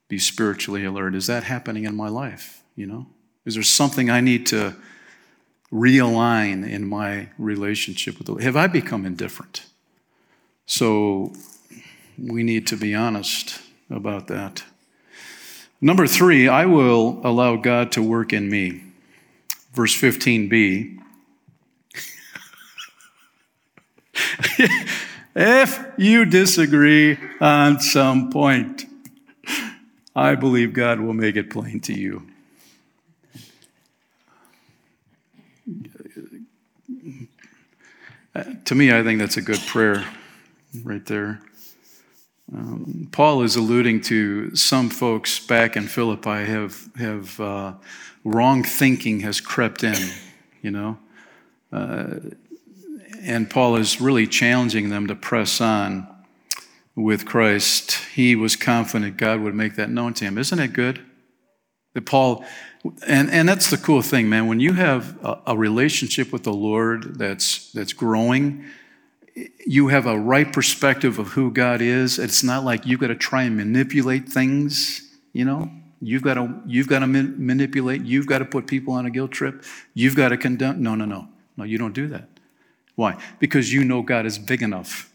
[0.08, 1.16] be spiritually alert.
[1.16, 2.62] Is that happening in my life?
[2.76, 3.08] You know?
[3.44, 4.76] Is there something I need to
[5.74, 8.44] realign in my relationship with the Lord?
[8.44, 9.66] Have I become indifferent?
[10.68, 11.34] So
[12.20, 13.60] we need to be honest
[13.90, 14.64] about that.
[15.82, 18.84] Number three, I will allow God to work in me.
[19.74, 21.00] Verse 15b
[25.36, 28.86] if you disagree on some point,
[30.16, 32.28] I believe God will make it plain to you.
[38.66, 40.06] To me, I think that's a good prayer
[40.84, 41.42] right there.
[42.54, 47.74] Um, Paul is alluding to some folks back in Philippi have have uh,
[48.26, 50.12] wrong thinking has crept in,
[50.62, 50.98] you know.
[51.72, 52.16] Uh,
[53.22, 56.08] and Paul is really challenging them to press on
[56.96, 57.94] with Christ.
[58.14, 60.38] He was confident God would make that known to him.
[60.38, 61.06] Isn't it good?
[61.94, 62.46] That Paul,
[63.06, 64.48] and, and that's the cool thing, man.
[64.48, 68.66] When you have a, a relationship with the Lord that's, that's growing,
[69.66, 72.20] you have a right perspective of who God is.
[72.20, 75.72] It's not like you've got to try and manipulate things, you know?
[76.04, 78.04] You've got to, you've got to manipulate.
[78.04, 79.64] You've got to put people on a guilt trip.
[79.94, 80.82] You've got to condemn.
[80.82, 81.28] No, no, no.
[81.58, 82.28] No, you don't do that.
[83.02, 83.18] Why?
[83.40, 85.12] Because you know God is big enough.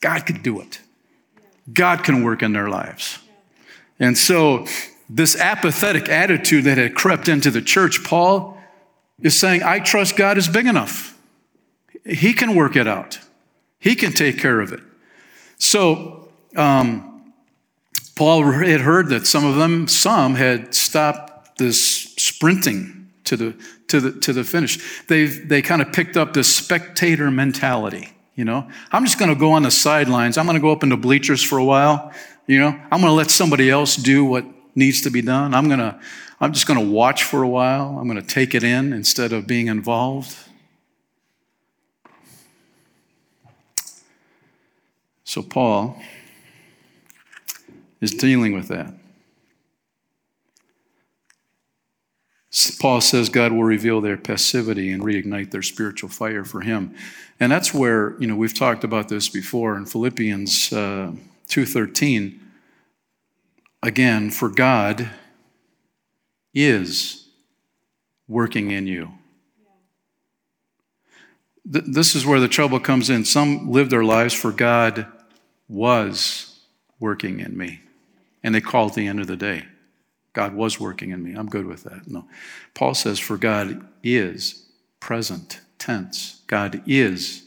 [0.00, 0.80] God could do it.
[1.70, 3.18] God can work in their lives.
[4.00, 4.64] And so,
[5.06, 8.56] this apathetic attitude that had crept into the church, Paul
[9.20, 11.14] is saying, I trust God is big enough.
[12.06, 13.18] He can work it out,
[13.78, 14.80] He can take care of it.
[15.58, 17.34] So, um,
[18.16, 22.97] Paul had heard that some of them, some had stopped this sprinting
[23.28, 23.54] to the
[23.88, 24.78] to the, to the finish.
[25.06, 29.34] They've, they kind of picked up this spectator mentality, You know, I'm just going to
[29.34, 30.38] go on the sidelines.
[30.38, 32.12] I'm going to go up in the bleachers for a while.
[32.46, 34.44] You know, I'm going to let somebody else do what
[34.76, 35.54] needs to be done.
[35.54, 35.98] I'm going to,
[36.40, 37.98] I'm just going to watch for a while.
[37.98, 40.36] I'm going to take it in instead of being involved.
[45.24, 46.00] So Paul
[48.00, 48.94] is dealing with that.
[52.80, 56.94] Paul says God will reveal their passivity and reignite their spiritual fire for Him.
[57.38, 61.12] And that's where, you know, we've talked about this before in Philippians uh,
[61.48, 62.38] 2.13.
[63.82, 65.10] Again, for God
[66.54, 67.28] is
[68.26, 69.12] working in you.
[71.70, 73.24] Th- this is where the trouble comes in.
[73.24, 75.06] Some live their lives for God
[75.68, 76.58] was
[76.98, 77.82] working in me.
[78.42, 79.66] And they call at the end of the day.
[80.32, 81.34] God was working in me.
[81.34, 82.08] I'm good with that.
[82.08, 82.24] No.
[82.74, 84.66] Paul says, for God is
[85.00, 86.42] present tense.
[86.46, 87.44] God is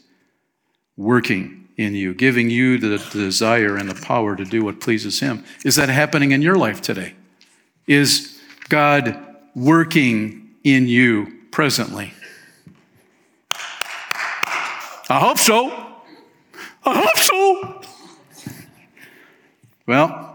[0.96, 5.44] working in you, giving you the, desire and the power to do what pleases Him.
[5.64, 7.14] Is that happening in your life today?
[7.86, 9.18] Is God
[9.54, 12.12] working in you presently?
[15.08, 15.70] I hope so.
[16.84, 17.80] I hope so.
[19.86, 20.31] Well,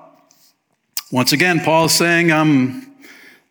[1.11, 2.85] once again, Paul is saying, um,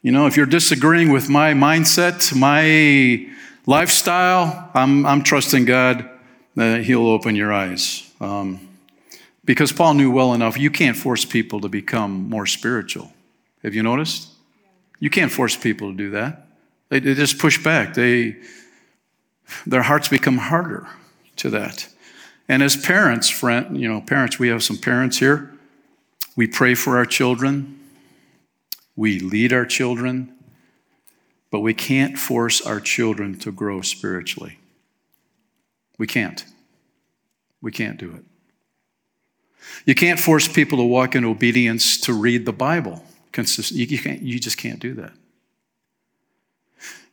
[0.03, 3.27] you know, if you're disagreeing with my mindset, my
[3.65, 6.09] lifestyle, I'm, I'm trusting God
[6.55, 8.13] that He'll open your eyes.
[8.21, 8.69] Um,
[9.45, 13.13] because Paul knew well enough, you can't force people to become more spiritual.
[13.63, 14.29] Have you noticed?
[15.01, 16.49] You can't force people to do that.
[16.91, 17.95] They, they just push back.
[17.95, 18.37] They,
[19.67, 20.87] their hearts become harder
[21.37, 21.89] to that.
[22.49, 25.56] And as parents, friend, you know, parents, we have some parents here.
[26.37, 27.81] We pray for our children,
[28.95, 30.35] we lead our children,
[31.51, 34.59] but we can't force our children to grow spiritually.
[35.99, 36.45] We can't.
[37.63, 38.25] We can't do it.
[39.87, 43.03] You can't force people to walk in obedience to read the Bible.
[43.37, 45.13] You, can't, you just can't do that.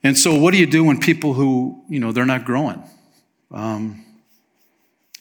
[0.03, 2.83] And so, what do you do when people who, you know, they're not growing?
[3.51, 4.05] Um,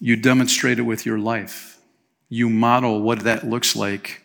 [0.00, 1.71] you demonstrate it with your life
[2.32, 4.22] you model what that looks like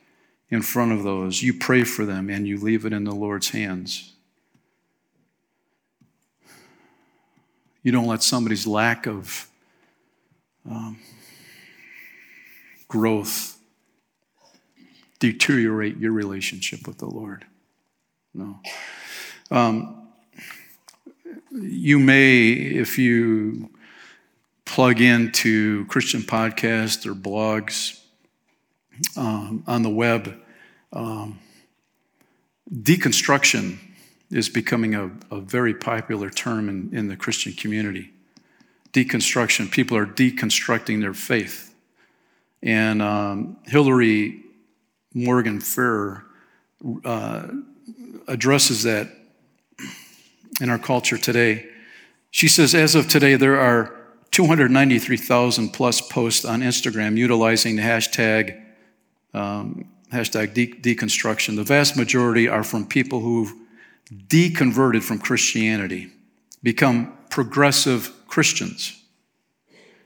[0.50, 1.44] in front of those.
[1.44, 4.14] You pray for them and you leave it in the Lord's hands.
[7.84, 9.50] You don't let somebody's lack of
[10.66, 11.00] um,
[12.88, 13.60] growth
[15.20, 17.44] deteriorate your relationship with the Lord.
[18.34, 18.58] No.
[19.52, 20.08] Um,
[21.52, 23.70] you may, if you
[24.68, 28.00] plug into Christian podcasts or blogs
[29.16, 30.40] um, on the web.
[30.94, 31.40] Um,
[32.72, 33.78] deconstruction
[34.30, 38.12] is becoming a, a very popular term in, in, the Christian community.
[38.92, 41.74] Deconstruction, people are deconstructing their faith.
[42.62, 44.42] And um, Hillary
[45.14, 46.26] Morgan Ferrer
[47.06, 47.48] uh,
[48.28, 49.08] addresses that
[50.60, 51.68] in our culture today.
[52.32, 53.97] She says, as of today, there are
[54.32, 58.62] 293,000 plus posts on Instagram utilizing the hashtag,
[59.34, 61.56] um, hashtag de- deconstruction.
[61.56, 63.54] The vast majority are from people who've
[64.28, 66.12] deconverted from Christianity,
[66.64, 69.02] become progressive Christians,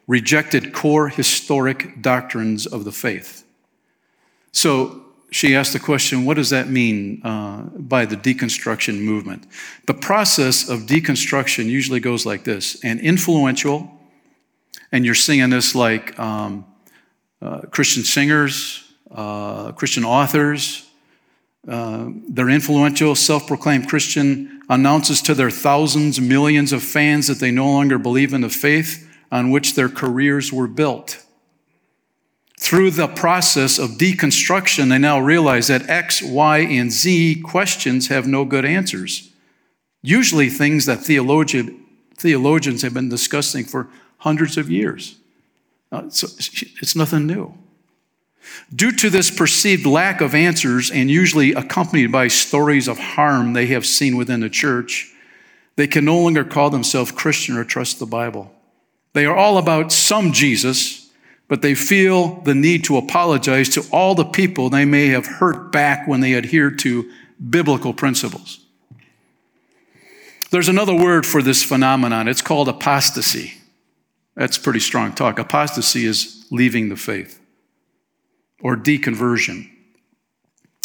[0.07, 3.45] rejected core historic doctrines of the faith.
[4.51, 5.01] So
[5.31, 9.47] she asked the question what does that mean uh, by the deconstruction movement?
[9.87, 13.89] The process of deconstruction usually goes like this an influential,
[14.91, 16.65] and you're singing this like um,
[17.41, 20.87] uh, Christian singers, uh, Christian authors.
[21.67, 27.51] Uh, their influential, self proclaimed Christian announces to their thousands, millions of fans that they
[27.51, 31.23] no longer believe in the faith on which their careers were built.
[32.59, 38.27] Through the process of deconstruction, they now realize that X, Y, and Z questions have
[38.27, 39.31] no good answers.
[40.01, 41.85] Usually, things that theologian,
[42.17, 43.87] theologians have been discussing for
[44.21, 45.15] hundreds of years.
[45.91, 46.27] Uh, so
[46.79, 47.53] it's nothing new.
[48.73, 53.65] Due to this perceived lack of answers, and usually accompanied by stories of harm they
[53.67, 55.11] have seen within the church,
[55.75, 58.53] they can no longer call themselves Christian or trust the Bible.
[59.13, 61.09] They are all about some Jesus,
[61.47, 65.71] but they feel the need to apologize to all the people they may have hurt
[65.71, 67.11] back when they adhered to
[67.49, 68.59] biblical principles.
[70.51, 72.27] There's another word for this phenomenon.
[72.27, 73.60] It's called apostasy.
[74.35, 75.39] That's pretty strong talk.
[75.39, 77.39] Apostasy is leaving the faith
[78.61, 79.69] or deconversion.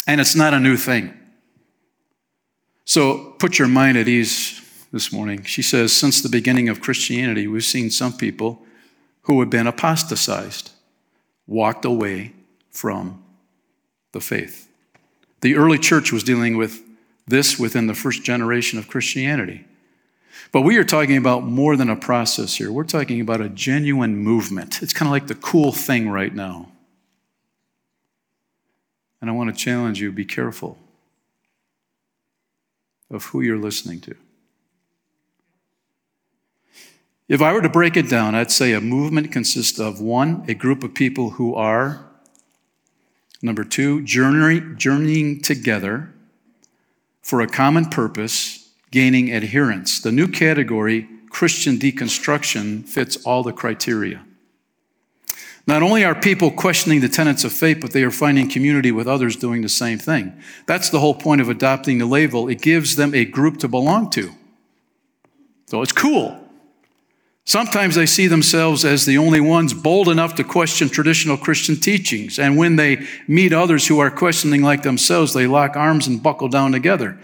[0.05, 1.13] And it's not a new thing.
[2.85, 5.43] So put your mind at ease this morning.
[5.43, 8.63] She says, since the beginning of Christianity, we've seen some people
[9.23, 10.71] who have been apostatized,
[11.45, 12.33] walked away
[12.71, 13.23] from
[14.13, 14.69] the faith.
[15.41, 16.81] The early church was dealing with
[17.27, 19.65] this within the first generation of Christianity.
[20.51, 22.71] But we are talking about more than a process here.
[22.71, 24.81] We're talking about a genuine movement.
[24.81, 26.71] It's kind of like the cool thing right now.
[29.19, 30.77] And I want to challenge you be careful
[33.09, 34.15] of who you're listening to.
[37.27, 40.53] If I were to break it down, I'd say a movement consists of one, a
[40.53, 42.05] group of people who are,
[43.41, 46.13] number two, journeying, journeying together
[47.21, 48.56] for a common purpose,
[48.91, 49.99] gaining adherents.
[50.01, 54.23] The new category, Christian deconstruction, fits all the criteria.
[55.67, 59.05] Not only are people questioning the tenets of faith, but they are finding community with
[59.05, 60.41] others doing the same thing.
[60.65, 62.47] That's the whole point of adopting the label.
[62.47, 64.31] It gives them a group to belong to.
[65.65, 66.41] So it's cool.
[67.43, 72.39] Sometimes they see themselves as the only ones bold enough to question traditional Christian teachings.
[72.39, 76.49] And when they meet others who are questioning like themselves, they lock arms and buckle
[76.49, 77.17] down together.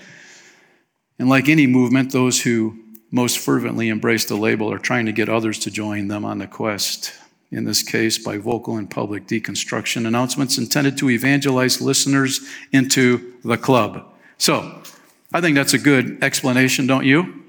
[1.19, 2.79] And like any movement, those who
[3.11, 6.47] most fervently embrace the label are trying to get others to join them on the
[6.47, 7.13] quest
[7.51, 12.41] in this case by vocal and public deconstruction announcements intended to evangelize listeners
[12.71, 14.11] into the club.
[14.39, 14.81] So,
[15.31, 17.43] I think that's a good explanation, don't you?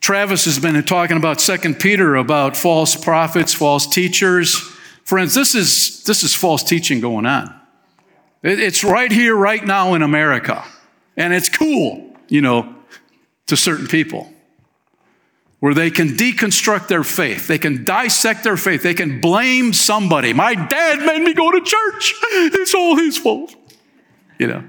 [0.00, 4.56] Travis has been talking about Second Peter about false prophets, false teachers.
[5.04, 7.54] Friends, this is, this is false teaching going on.
[8.42, 10.64] It's right here, right now in America.
[11.16, 12.74] And it's cool, you know,
[13.46, 14.32] to certain people
[15.58, 17.46] where they can deconstruct their faith.
[17.46, 18.82] They can dissect their faith.
[18.82, 20.32] They can blame somebody.
[20.32, 22.14] My dad made me go to church.
[22.32, 23.54] It's all his fault.
[24.38, 24.64] You know.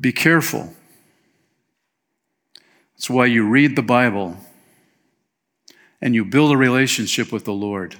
[0.00, 0.74] Be careful.
[2.94, 4.36] That's why you read the Bible
[6.00, 7.96] and you build a relationship with the Lord.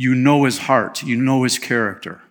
[0.00, 2.22] You know his heart, you know his character.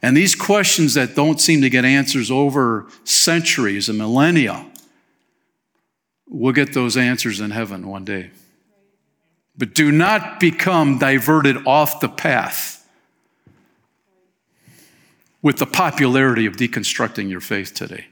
[0.00, 4.64] And these questions that don't seem to get answers over centuries and millennia,
[6.26, 8.30] we'll get those answers in heaven one day.
[9.58, 12.88] But do not become diverted off the path
[15.42, 18.06] with the popularity of deconstructing your faith today,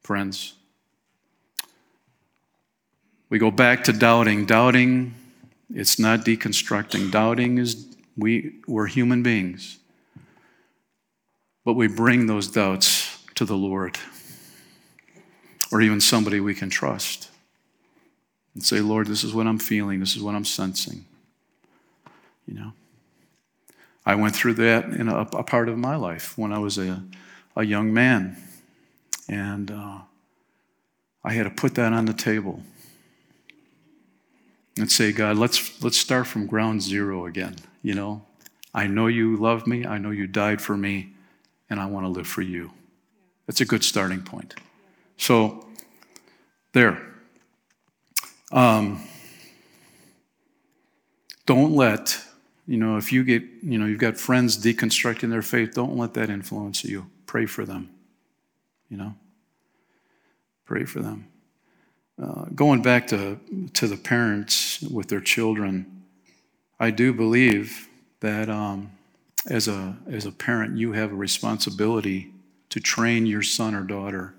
[0.00, 0.54] friends.
[3.28, 4.46] We go back to doubting.
[4.46, 5.14] Doubting,
[5.72, 7.10] it's not deconstructing.
[7.10, 7.86] Doubting is
[8.16, 9.78] we, we're human beings.
[11.64, 13.98] But we bring those doubts to the Lord
[15.72, 17.30] or even somebody we can trust
[18.54, 21.04] and say, Lord, this is what I'm feeling, this is what I'm sensing.
[22.46, 22.72] You know?
[24.06, 27.02] I went through that in a, a part of my life when I was a,
[27.56, 28.36] a young man.
[29.28, 29.98] And uh,
[31.24, 32.62] I had to put that on the table
[34.84, 37.56] and say, God, let's, let's start from ground zero again.
[37.80, 38.20] You know,
[38.74, 41.14] I know you love me, I know you died for me,
[41.70, 42.70] and I want to live for you.
[43.46, 44.54] That's a good starting point.
[45.16, 45.66] So,
[46.74, 47.00] there.
[48.52, 49.02] Um,
[51.46, 52.22] don't let,
[52.66, 56.12] you know, if you get, you know, you've got friends deconstructing their faith, don't let
[56.12, 57.06] that influence you.
[57.24, 57.88] Pray for them,
[58.90, 59.14] you know.
[60.66, 61.28] Pray for them.
[62.22, 63.38] Uh, going back to,
[63.72, 66.04] to the parents with their children,
[66.78, 67.88] I do believe
[68.20, 68.92] that um,
[69.46, 72.32] as a, as a parent, you have a responsibility
[72.70, 74.34] to train your son or daughter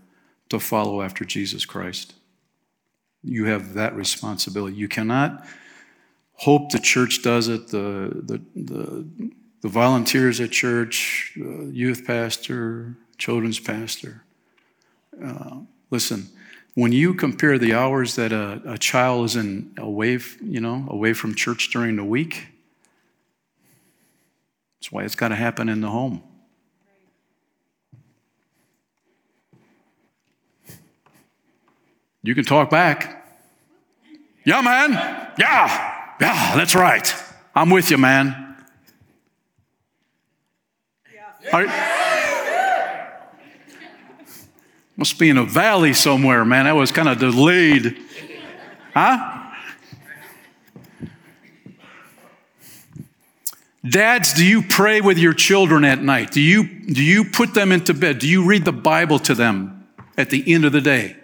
[0.49, 2.13] to follow after Jesus Christ.
[3.23, 4.75] You have that responsibility.
[4.77, 5.45] You cannot
[6.33, 13.59] hope the church does it, the, the, the, the volunteers at church, youth pastor, children's
[13.59, 14.23] pastor.
[15.23, 15.59] Uh,
[15.89, 16.27] listen,
[16.75, 21.13] when you compare the hours that a, a child is in away, you know, away
[21.13, 22.47] from church during the week,
[24.77, 26.21] that's why it's got to happen in the home.
[32.21, 33.23] You can talk back.
[34.43, 34.91] Yeah, man.
[35.37, 35.93] Yeah.
[36.19, 37.13] Yeah, that's right.
[37.53, 38.55] I'm with you, man.
[41.13, 42.14] Yeah.
[44.97, 46.65] Must be in a valley somewhere, man.
[46.65, 47.97] That was kind of delayed.
[48.93, 49.41] Huh?
[53.87, 56.31] Dads, do you pray with your children at night?
[56.31, 58.19] Do you, do you put them into bed?
[58.19, 59.87] Do you read the Bible to them
[60.17, 61.17] at the end of the day?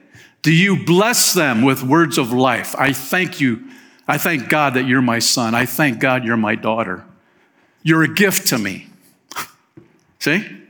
[0.44, 2.76] Do you bless them with words of life?
[2.78, 3.64] I thank you.
[4.08, 5.56] I thank God that you're my son.
[5.56, 7.06] I thank God you're my daughter.
[7.84, 8.90] You're a gift to me.
[10.20, 10.61] See?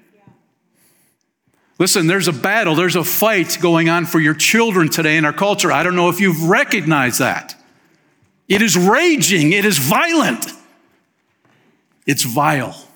[1.81, 5.33] Listen, there's a battle, there's a fight going on for your children today in our
[5.33, 5.71] culture.
[5.71, 7.55] I don't know if you've recognized that.
[8.47, 10.45] It is raging, it is violent,
[12.05, 12.87] it's vile.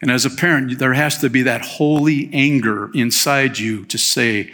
[0.00, 4.52] And as a parent, there has to be that holy anger inside you to say,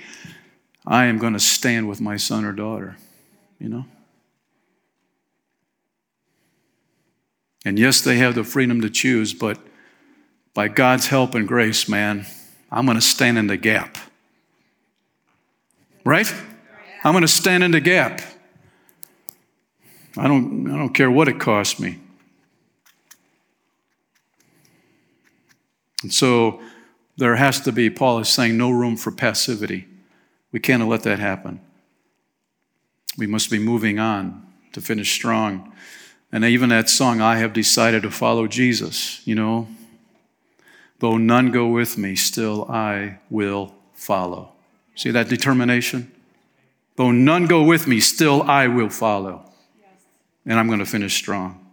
[0.86, 2.96] I am going to stand with my son or daughter,
[3.60, 3.84] you know?
[7.66, 9.58] And yes, they have the freedom to choose, but
[10.56, 12.24] by God's help and grace, man,
[12.72, 13.98] I'm going to stand in the gap.
[16.02, 16.32] Right?
[17.04, 18.22] I'm going to stand in the gap.
[20.16, 21.98] I don't, I don't care what it costs me.
[26.02, 26.62] And so
[27.18, 29.86] there has to be, Paul is saying, no room for passivity.
[30.52, 31.60] We can't let that happen.
[33.18, 35.70] We must be moving on to finish strong.
[36.32, 39.68] And even that song, I have decided to follow Jesus, you know,
[40.98, 44.52] though none go with me, still I will follow.
[44.94, 46.12] See that determination?
[46.96, 49.50] Though none go with me, still I will follow.
[50.46, 51.66] And I'm going to finish strong.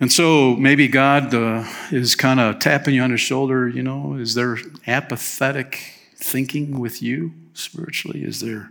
[0.00, 4.14] And so maybe God uh, is kind of tapping you on the shoulder, you know,
[4.14, 8.22] is there apathetic thinking with you spiritually?
[8.22, 8.70] Is there,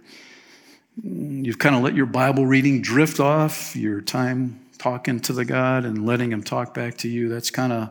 [1.05, 5.43] mm, you've kind of let your Bible reading drift off, your time talking to the
[5.43, 7.89] God and letting Him talk back to you, that's kind of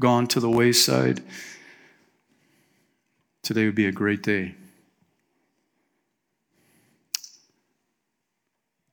[0.00, 1.22] gone to the wayside.
[3.42, 4.54] Today would be a great day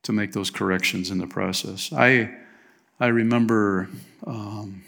[0.02, 1.92] to make those corrections in the process.
[1.92, 2.30] I
[3.00, 3.88] I remember
[4.26, 4.84] um,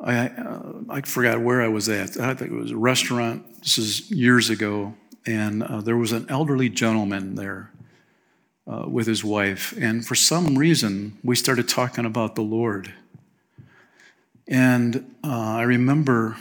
[0.00, 2.18] I, uh, I forgot where I was at.
[2.18, 3.62] I think it was a restaurant.
[3.62, 4.94] This is years ago.
[5.26, 7.72] And uh, there was an elderly gentleman there
[8.66, 9.72] uh, with his wife.
[9.78, 12.92] And for some reason, we started talking about the Lord.
[14.48, 16.36] And uh, I remember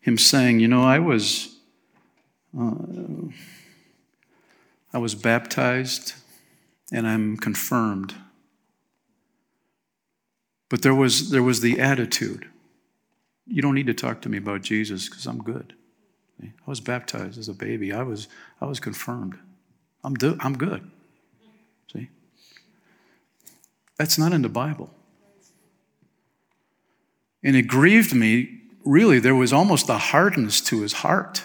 [0.00, 1.56] him saying, You know, I was.
[2.58, 2.74] Uh,
[4.94, 6.12] I was baptized
[6.92, 8.14] and I'm confirmed.
[10.68, 12.46] But there was, there was the attitude
[13.46, 15.74] you don't need to talk to me about Jesus because I'm good.
[16.42, 18.28] I was baptized as a baby, I was,
[18.60, 19.38] I was confirmed.
[20.04, 20.90] I'm, do, I'm good.
[21.92, 22.08] See?
[23.96, 24.90] That's not in the Bible.
[27.44, 31.42] And it grieved me, really, there was almost a hardness to his heart,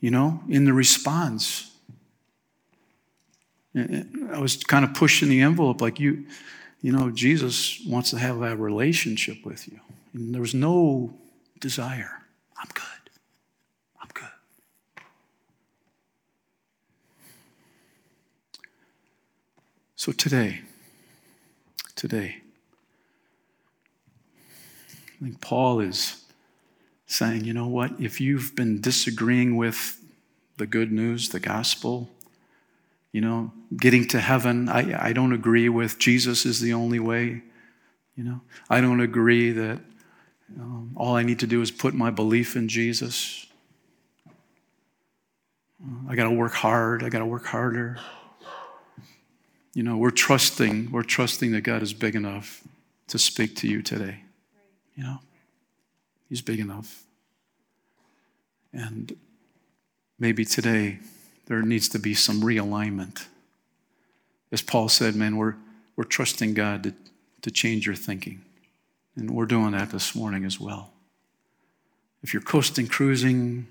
[0.00, 1.70] you know, in the response.
[3.74, 6.26] I was kind of pushing the envelope like you,
[6.82, 9.80] you know, Jesus wants to have a relationship with you.
[10.14, 11.14] And there was no
[11.60, 12.22] desire.
[12.56, 13.10] I'm good.
[14.00, 14.24] I'm good.
[19.98, 20.60] So today,
[21.96, 22.36] today,
[24.86, 26.24] I think Paul is
[27.06, 27.90] saying, you know what?
[27.98, 30.00] If you've been disagreeing with
[30.56, 32.08] the good news, the gospel,
[33.10, 34.68] you know, getting to heaven.
[34.68, 37.42] I, I don't agree with Jesus is the only way.
[38.14, 38.40] You know,
[38.70, 39.80] I don't agree that
[40.60, 43.48] um, all I need to do is put my belief in Jesus.
[46.08, 47.02] I got to work hard.
[47.02, 47.98] I got to work harder.
[49.78, 52.64] You know, we're trusting, we're trusting that God is big enough
[53.06, 54.24] to speak to you today.
[54.96, 55.18] You know,
[56.28, 57.04] He's big enough.
[58.72, 59.16] And
[60.18, 60.98] maybe today,
[61.46, 63.26] there needs to be some realignment.
[64.50, 65.54] As Paul said, man, we're,
[65.94, 66.94] we're trusting God to,
[67.42, 68.42] to change your thinking.
[69.14, 70.90] And we're doing that this morning as well.
[72.24, 73.68] If you're coasting, cruising,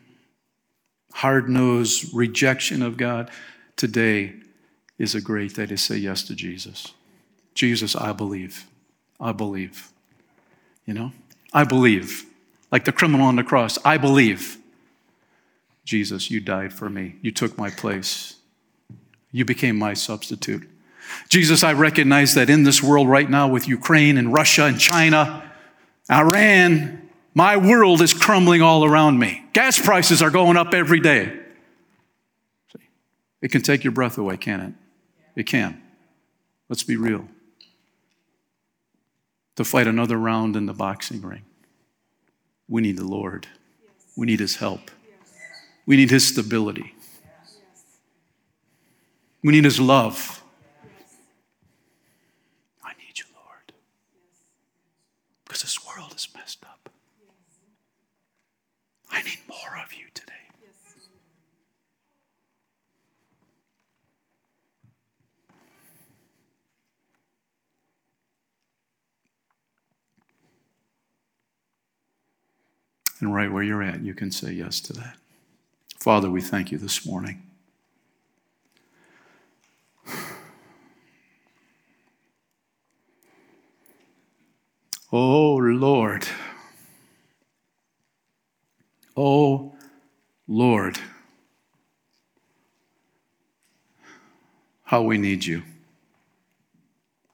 [1.15, 3.29] hard nosed rejection of God,
[3.75, 4.35] today
[4.97, 6.93] is a great day to say yes to Jesus.
[7.53, 8.65] Jesus, I believe.
[9.19, 9.91] I believe.
[10.85, 11.11] You know?
[11.53, 12.25] I believe.
[12.71, 14.57] Like the criminal on the cross, I believe.
[15.85, 17.15] Jesus, you died for me.
[17.21, 18.35] You took my place.
[19.31, 20.67] You became my substitute.
[21.29, 25.49] Jesus, I recognize that in this world right now with Ukraine and Russia and China,
[26.11, 29.45] Iran, my world is crumbling all around me.
[29.53, 31.39] Gas prices are going up every day.
[33.41, 34.86] It can take your breath away, can't it?
[35.37, 35.79] It can.
[36.67, 37.27] Let's be real.
[39.55, 41.43] To fight another round in the boxing ring,
[42.67, 43.47] we need the Lord.
[44.17, 44.89] We need His help.
[45.85, 46.95] We need His stability.
[49.43, 50.43] We need His love.
[52.83, 53.73] I need you, Lord.
[55.45, 56.89] Because this world is messed up.
[59.11, 60.33] I need more of you today.
[73.27, 75.17] And right where you're at, you can say yes to that.
[75.99, 77.43] Father, we thank you this morning.
[85.11, 86.27] Oh Lord.
[89.15, 89.75] Oh
[90.47, 90.99] Lord.
[94.83, 95.63] How we need you.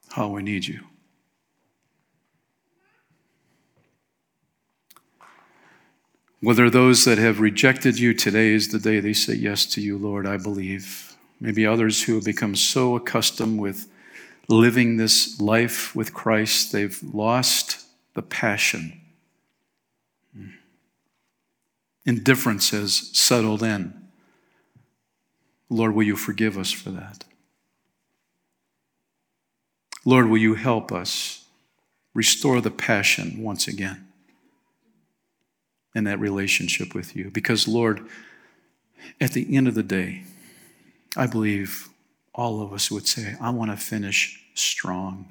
[0.10, 0.82] How we need you.
[6.44, 9.98] Whether those that have rejected you today is the day they say yes to you,
[9.98, 11.16] Lord, I believe.
[11.40, 13.88] Maybe others who have become so accustomed with
[14.50, 19.00] living this life with Christ, they've lost the passion.
[20.36, 20.48] Hmm.
[22.06, 23.94] Indifference has settled in.
[25.70, 27.24] Lord, will you forgive us for that?
[30.04, 31.46] Lord, will you help us
[32.14, 34.10] restore the passion once again?
[35.96, 37.30] In that relationship with you.
[37.30, 38.08] Because, Lord,
[39.22, 40.24] at the end of the day,
[41.16, 41.90] I believe
[42.34, 45.28] all of us would say, I want to finish strong.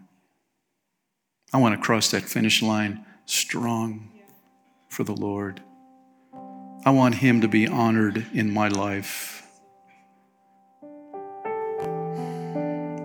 [1.53, 4.11] I want to cross that finish line strong
[4.89, 5.61] for the Lord.
[6.85, 9.47] I want Him to be honored in my life.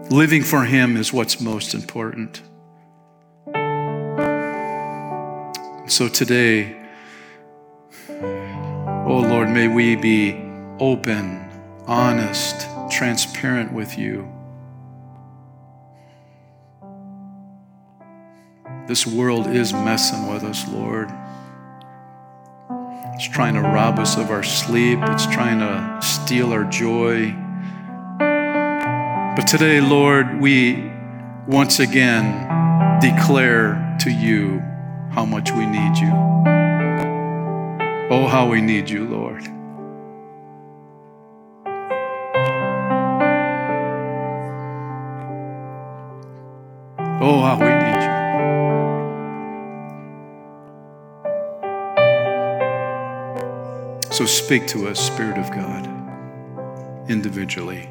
[0.09, 2.41] Living for Him is what's most important.
[5.87, 6.86] So today,
[9.09, 10.35] Oh Lord, may we be
[10.81, 11.49] open,
[11.85, 14.29] honest, transparent with you.
[18.85, 21.09] This world is messing with us, Lord.
[23.15, 27.31] It's trying to rob us of our sleep, it's trying to steal our joy.
[28.19, 30.91] But today, Lord, we
[31.47, 34.59] once again declare to you
[35.11, 36.56] how much we need you.
[38.09, 39.43] Oh, how we need you, Lord.
[47.19, 48.01] Oh, how we need
[54.07, 54.11] you.
[54.13, 55.85] So speak to us, Spirit of God,
[57.09, 57.89] individually,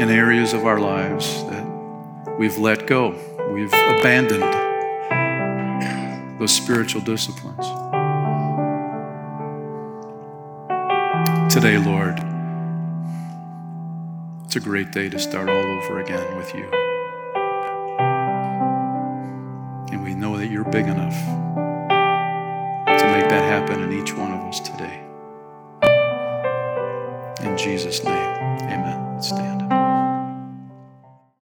[0.00, 1.66] in areas of our lives that
[2.38, 3.14] we've let go,
[3.52, 4.65] we've abandoned
[6.38, 7.66] those spiritual disciplines.
[11.52, 12.18] Today, Lord,
[14.44, 16.68] it's a great day to start all over again with you.
[19.90, 21.14] And we know that you're big enough
[22.86, 24.35] to make that happen in each one of us